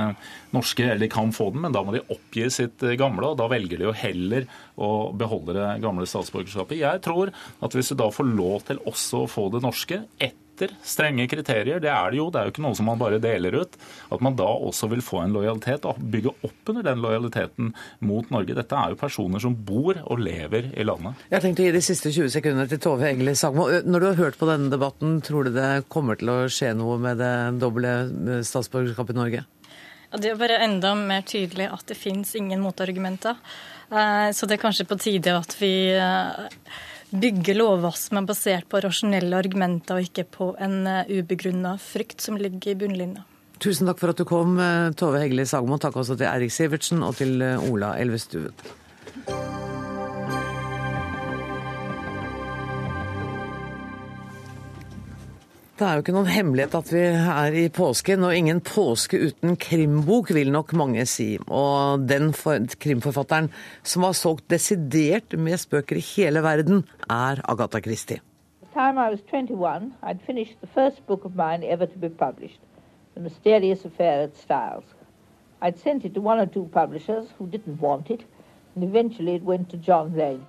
[0.54, 3.48] norske, eller de kan få den, men da må de oppgi sitt gamle, og da
[3.50, 6.80] velger de jo heller å beholde det gamle statsborgerskapet.
[6.82, 10.47] Jeg tror at hvis du da får lov til også å få det norske etter
[10.58, 11.80] etter strenge kriterier.
[11.80, 12.28] Det er det jo.
[12.30, 13.76] Det er jo ikke noe som man bare deler ut.
[14.10, 18.30] At man da også vil få en lojalitet og bygge opp under den lojaliteten mot
[18.34, 18.56] Norge.
[18.58, 21.18] Dette er jo personer som bor og lever i landet.
[21.30, 23.68] Jeg tenkte å gi de siste 20 sekundene til Tove Engeli Sagmo.
[23.68, 26.98] Når du har hørt på denne debatten, tror du det kommer til å skje noe
[27.02, 27.94] med det doble
[28.46, 29.46] statsborgerskapet i Norge?
[30.08, 33.36] Det er bare enda mer tydelig at det fins ingen motargumenter.
[33.92, 36.46] Eh, så det er kanskje på tide at vi eh,
[37.10, 42.24] bygge lover som er basert på rasjonelle argumenter og ikke på en eh, ubegrunna frykt
[42.24, 43.24] som ligger i bunnlinja.
[43.58, 45.80] Tusen takk for at du kom, eh, Tove Hegeli Sagmo.
[45.82, 48.52] Takk også til Eirik Sivertsen og til eh, Ola Elvestuen.
[55.78, 59.54] Det er jo ikke noen hemmelighet at vi er i påsken, og ingen påske uten
[59.62, 61.36] krimbok, vil nok mange si.
[61.46, 63.46] Og den krimforfatteren
[63.86, 68.18] som har solgt desidert mest bøker i hele verden, er Agatha Christie.
[68.78, 72.60] time I was 21, I'd finished the first book of mine ever to be published,
[73.14, 74.84] The Mysterious Affair at Styles.
[75.60, 78.22] I'd sent it to one or two publishers who didn't want it,
[78.74, 80.46] and eventually it went to John Lane.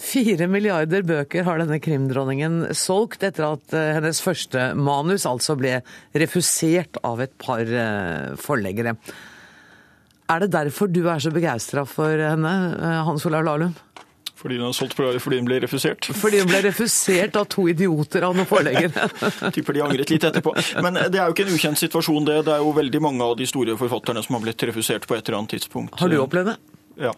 [0.00, 5.78] Fire milliarder bøker har denne krimdronningen solgt etter at eh, hennes første manus altså ble
[6.18, 8.96] refusert av et par eh, forleggere.
[10.32, 13.74] Er det derfor du er så begeistra for henne, eh, Hans Olav Lahlum?
[14.44, 16.10] Fordi hun har solgt fordi hun ble refusert.
[16.20, 19.06] Fordi hun ble refusert av to idioter av noen forleggere.
[19.56, 20.52] Tipper de angret litt etterpå.
[20.84, 22.42] Men det er jo ikke en ukjent situasjon, det.
[22.44, 25.22] Det er jo veldig mange av de store forfatterne som har blitt refusert på et
[25.24, 25.96] eller annet tidspunkt.
[25.96, 26.58] Har du opplevd det?
[27.06, 27.14] Ja.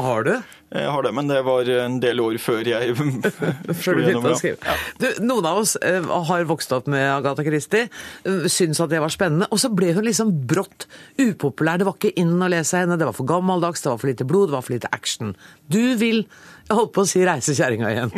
[0.00, 0.32] Har du?
[0.70, 2.94] Jeg har det, men det var en del år før jeg
[3.82, 4.60] Før du begynte å skrive.
[4.62, 4.76] Ja.
[5.02, 5.98] Du, noen av oss eh,
[6.30, 7.88] har vokst opp med Agatha Christie,
[8.22, 9.48] eh, syns at det var spennende.
[9.50, 10.86] Og så ble hun liksom brått
[11.18, 11.80] upopulær.
[11.80, 14.28] Det var ikke inn å lese henne, det var for gammeldags, det var for lite
[14.30, 15.34] blod, det var for lite action.
[15.70, 16.22] Du vil
[16.70, 18.12] jeg holdt på å si reisekjerringa igjen.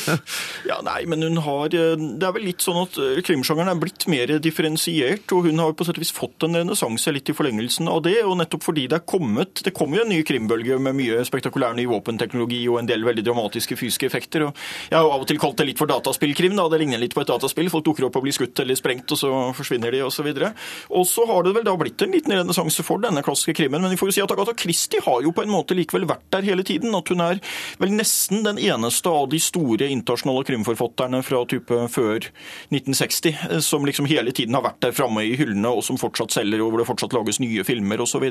[0.70, 4.30] ja, nei, men hun har Det er vel litt sånn at krimsjangeren er blitt mer
[4.42, 8.02] differensiert, og hun har på sett og vis fått en renessanse litt i forlengelsen av
[8.06, 8.20] det.
[8.22, 11.74] Og nettopp fordi det er kommet Det kommer jo en ny krimbølge med mye spektakulær
[11.76, 14.46] ny våpenteknologi og en del veldig dramatiske fysiske effekter.
[14.46, 16.54] Og jeg har jo av og til kalt det litt for dataspillkrim.
[16.56, 17.70] da, Det ligner litt på et dataspill.
[17.72, 20.30] Folk dukker opp og blir skutt eller sprengt, og så forsvinner de osv.
[20.30, 23.82] Og så har det vel da blitt en liten renessanse for denne klassiske krimmen.
[23.82, 26.28] Men vi får jo si at Agatha Christie har jo på en måte likevel vært
[26.30, 26.94] der hele tiden.
[26.94, 27.42] At hun er
[27.80, 32.28] vel nesten den eneste av de store internasjonale krimforfatterne fra type før
[32.70, 36.34] 1960 eh, som liksom hele tiden har vært der framme i hyllene, og som fortsatt
[36.36, 38.26] selger, og hvor det fortsatt lages nye filmer osv.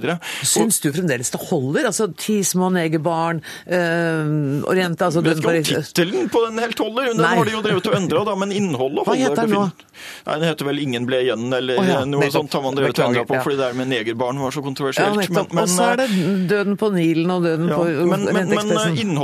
[0.45, 1.89] Syns du fremdeles det holder?
[1.89, 7.11] Altså Ti små negerbarn, øh, Oriente altså, Vet ikke om tittelen på den helt holder,
[7.13, 7.35] den Nei.
[7.37, 9.65] har de jo drevet og endra, men innholdet Hva heter den nå?
[10.25, 12.37] Nei, Den heter vel 'Ingen ble igjen', eller oh, ja, noe nettopp.
[12.37, 13.43] sånt har man drevet og endra på, ja.
[13.43, 15.09] fordi det der med negerbarn var så kontroversielt.
[15.09, 16.09] Ja, Men- Og så er det
[16.49, 18.69] Døden på Nilen og Døden ja, på men, men, men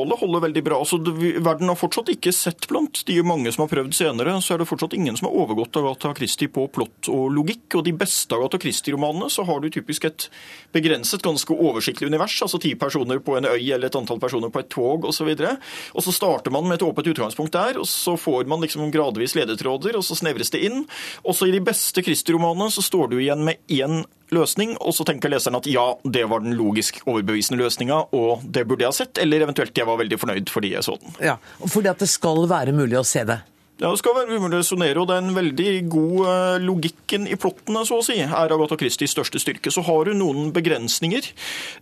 [0.05, 0.77] Innholdet holder veldig bra.
[0.79, 0.97] Altså,
[1.41, 4.67] verden har fortsatt ikke sett blant de mange som har prøvd senere, så er det
[4.69, 7.79] fortsatt ingen som har overgått Agatha Christie på plott og logikk.
[7.79, 10.27] Og de beste Agatha Christie-romanene så har du typisk et
[10.75, 12.37] begrenset, ganske oversiktlig univers.
[12.45, 15.31] Altså ti personer på en øy eller et antall personer på et tog osv.
[15.31, 15.55] Og, så
[15.97, 19.33] og så starter man med et åpent utgangspunkt der, og så får man liksom gradvis
[19.37, 20.85] ledetråder, og så snevres det inn.
[21.25, 24.03] Også i de beste Christie-romanene så står du igjen med én
[24.33, 28.65] løsning, og så tenker leseren at ja, det var den logisk overbevisende løsninga, og det
[28.67, 31.15] burde jeg ha sett, eller eventuelt jeg var veldig fornøyd fordi jeg så den.
[31.23, 33.39] Ja, fordi at det skal være mulig å se det.
[33.75, 37.25] Ja, Det skal være umulig å resonnere, og det er en veldig god eh, logikken
[37.27, 39.67] i plottene, så å si, er Agatha Christies største styrke.
[39.67, 41.25] Så har hun noen begrensninger.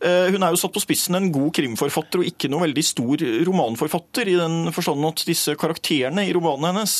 [0.01, 3.21] Eh, Hun er jo satt på spissen en god krimforfatter og ikke noe veldig stor
[3.45, 6.95] romanforfatter, i den forstand at disse karakterene i romanene hennes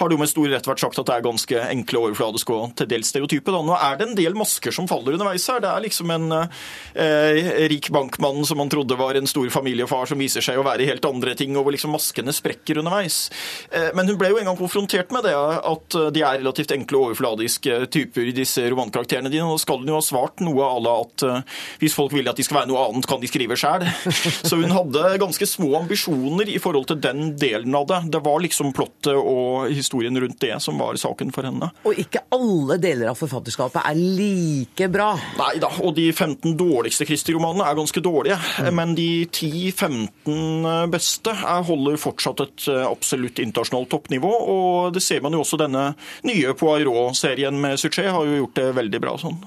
[0.00, 2.72] har det jo med stor rett vært sagt at det er ganske enkle, overfladiske og
[2.80, 3.52] til dels stereotype.
[3.52, 3.60] Da.
[3.68, 5.60] Nå er det en del masker som faller underveis her.
[5.60, 10.24] Det er liksom en eh, rik bankmann som man trodde var en stor familiefar, som
[10.24, 13.26] viser seg å være helt andre ting, og hvor liksom maskene sprekker underveis.
[13.68, 16.74] Eh, men hun ble jo en gang konfrontert med det, at eh, de er relativt
[16.76, 19.48] enkle og overfladiske typer, disse romankarakterene dine.
[19.50, 22.38] Og skal hun jo ha svart noe à la at eh, hvis folk vil at
[22.38, 23.86] de skal være noe annet, kan de skrive sjæl.
[24.48, 28.00] Så hun hadde ganske små ambisjoner i forhold til den delen av det.
[28.16, 31.70] Det var liksom plottet og historien rundt det som var saken for henne.
[31.88, 35.12] Og ikke alle deler av forfatterskapet er like bra.
[35.40, 38.38] Nei da, og de 15 dårligste Christie-romanene er ganske dårlige.
[38.74, 44.11] Men de 10-15 beste er, holder fortsatt et eh, absolutt internasjonalt toppnivå.
[44.22, 45.92] Og det ser man jo også denne
[46.28, 49.38] nye Poirot-serien med Suchet har jo gjort det veldig bra sånn.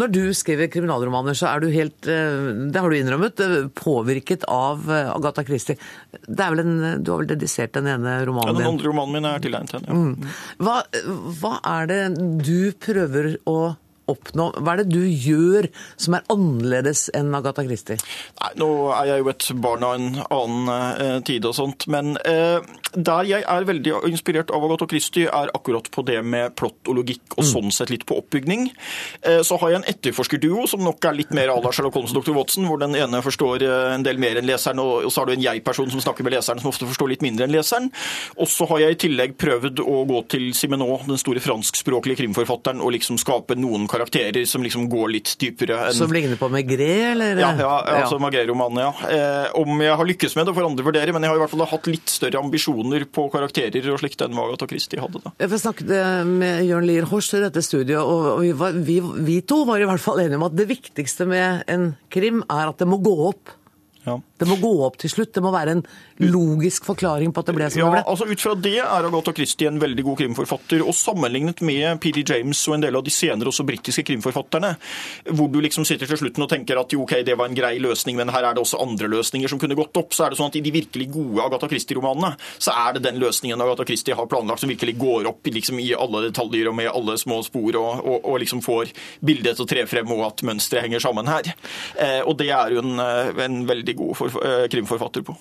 [0.00, 4.46] Når du skriver kriminalromaner, så er du helt, eh, det har du innrømmet, eh, påvirket
[4.48, 5.76] av eh, Agatha Christie.
[6.26, 8.62] Det er vel en, du har vel dedisert den ene romanen din?
[8.62, 9.88] Ja, den andre romanen min er tilegnet henne.
[9.88, 9.92] Ja.
[9.92, 10.32] Mm.
[10.64, 10.78] Hva,
[11.42, 12.00] hva er det
[12.40, 13.58] du prøver å
[14.10, 14.50] oppnå?
[14.58, 15.68] Hva er det du gjør
[16.00, 17.98] som er annerledes enn Agatha Christie?
[18.40, 22.16] Nei, Nå er jeg jo et barn av en annen eh, tid og sånt, men
[22.28, 22.58] eh,
[22.92, 26.98] der jeg er veldig inspirert av Agatha Christie, er akkurat på det med plott og
[27.00, 28.68] logikk, og sånn sett litt på oppbygning.
[29.22, 32.14] Eh, så har jeg en etterforskerduo som nok er litt mer à la Sherlock Holmes
[32.14, 32.34] og Dr.
[32.36, 35.30] Watson, hvor den ene forstår eh, en del mer enn leseren, og, og så har
[35.30, 37.90] du en jeg-person som snakker med leseren, som ofte forstår litt mindre enn leseren.
[38.38, 42.82] Og så har jeg i tillegg prøvd å gå til Simenon, den store franskspråklige krimforfatteren,
[42.82, 47.12] og liksom skape noen karakterer som liksom går litt dypere enn Som ligner på Maigret,
[47.12, 47.38] eller?
[47.42, 48.92] ja, ja, altså Magrero-mannen, ja.
[49.12, 51.54] Eh, om jeg har lykkes med det, får andre vurdere, men jeg har i hvert
[51.54, 55.22] fall hatt litt større ambisjoner på karakterer og slikt enn Agatha Christie hadde.
[55.24, 55.34] da.
[55.42, 55.92] Jeg snakket
[56.28, 59.88] med Jørn Lier Horst i dette studioet, og vi, var, vi, vi to var i
[59.88, 63.14] hvert fall enige om at det viktigste med en krim er at det må gå
[63.28, 63.52] opp.
[64.06, 64.16] Ja.
[64.42, 65.32] Det må gå opp til slutt.
[65.36, 65.84] Det må være en
[66.22, 68.04] logisk forklaring på at det ble som Ja, det ble.
[68.12, 70.84] altså Ut fra det er Agatha Christie en veldig god krimforfatter.
[70.86, 72.24] Og sammenlignet med P.D.
[72.28, 74.74] James og en del av de senere også britiske krimforfatterne,
[75.30, 77.76] hvor du liksom sitter til slutten og tenker at jo, ok, det var en grei
[77.82, 80.40] løsning, men her er det også andre løsninger som kunne gått opp, så er det
[80.40, 84.16] sånn at i de virkelig gode Agatha Christie-romanene, så er det den løsningen Agatha Christie
[84.18, 87.76] har planlagt som virkelig går opp liksom i alle detaljer og med alle små spor,
[87.78, 88.92] og, og, og liksom får
[89.24, 91.52] bildet til å tre frem, og at mønsteret henger sammen her.
[92.00, 94.31] Eh, og det er jo en, eh, en veldig god for, eh,
[94.72, 95.36] krimforfatter på.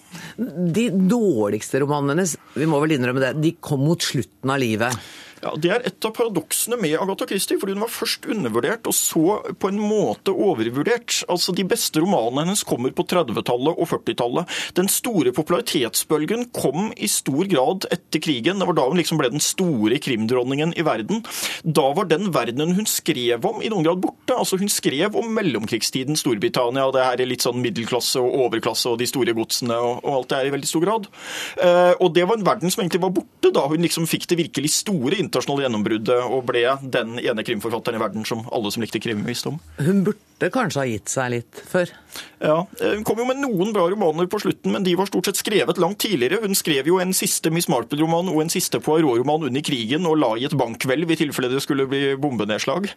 [0.76, 5.12] De dårligste romanene hennes, vi må vel innrømme det, de kom mot slutten av livet.
[5.42, 8.94] Ja, Det er et av paradoksene med Agatha Christie, fordi hun var først undervurdert og
[8.94, 11.24] så på en måte overvurdert.
[11.32, 14.46] Altså, De beste romanene hennes kommer på 30-tallet og 40-tallet.
[14.78, 18.62] Den store popularitetsbølgen kom i stor grad etter krigen.
[18.62, 21.24] Det var da hun liksom ble den store krimdronningen i verden.
[21.66, 24.38] Da var den verdenen hun skrev om, i noen grad borte.
[24.38, 29.00] Altså, Hun skrev om mellomkrigstiden Storbritannia, det her er litt sånn middelklasse og overklasse og
[29.02, 31.10] de store godsene og, og alt det her i veldig stor grad.
[31.58, 34.38] Uh, og det var en verden som egentlig var borte da hun liksom fikk det
[34.44, 39.02] virkelig store internasjonale gjennombruddet og ble den ene krimforfatteren i verden som alle som likte
[39.02, 39.62] krim, visste om.
[39.80, 41.92] Hun burde burde kanskje ha gitt seg litt før?
[42.42, 45.40] Ja, Hun kom jo med noen bra romaner på slutten, men de var stort sett
[45.40, 46.42] skrevet langt tidligere.
[46.42, 50.32] Hun skrev jo en siste Miss Marple-roman og en siste Poirot-roman under krigen og la
[50.40, 52.90] i et bankhvelv i tilfelle det skulle bli bombenedslag.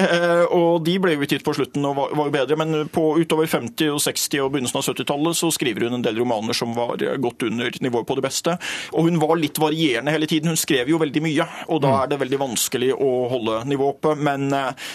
[0.00, 3.50] Eh, og De ble jo utgitt på slutten og var, jo bedre, men på utover
[3.50, 7.04] 50-, og 60- og begynnelsen av 70-tallet så skriver hun en del romaner som var
[7.20, 8.56] godt under nivået på det beste.
[8.96, 10.54] Og hun var litt varierende hele tiden.
[10.54, 14.16] Hun skrev jo veldig mye, og da er det veldig vanskelig å holde nivået oppe.
[14.16, 14.88] Men eh,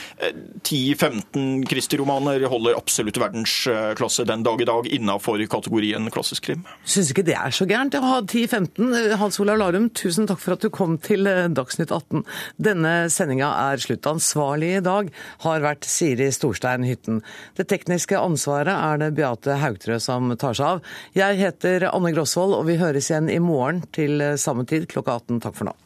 [0.65, 6.61] 10-15 Christie-romaner holder absolutt verdensklasse den dag i dag innafor kategorien klassisk krim.
[6.87, 9.17] Syns ikke det er så gærent å ha 10-15.
[9.19, 12.23] Hans Olav Larum, tusen takk for at du kom til eh, Dagsnytt 18.
[12.63, 14.07] Denne sendinga er slutt.
[14.07, 15.11] Ansvarlig i dag
[15.43, 17.19] har vært Siri Storstein Hytten.
[17.59, 20.83] Det tekniske ansvaret er det Beate Haugtrø som tar seg av.
[21.17, 25.43] Jeg heter Anne Grosvold, og vi høres igjen i morgen til samme tid klokka 18.
[25.43, 25.79] Takk for nå.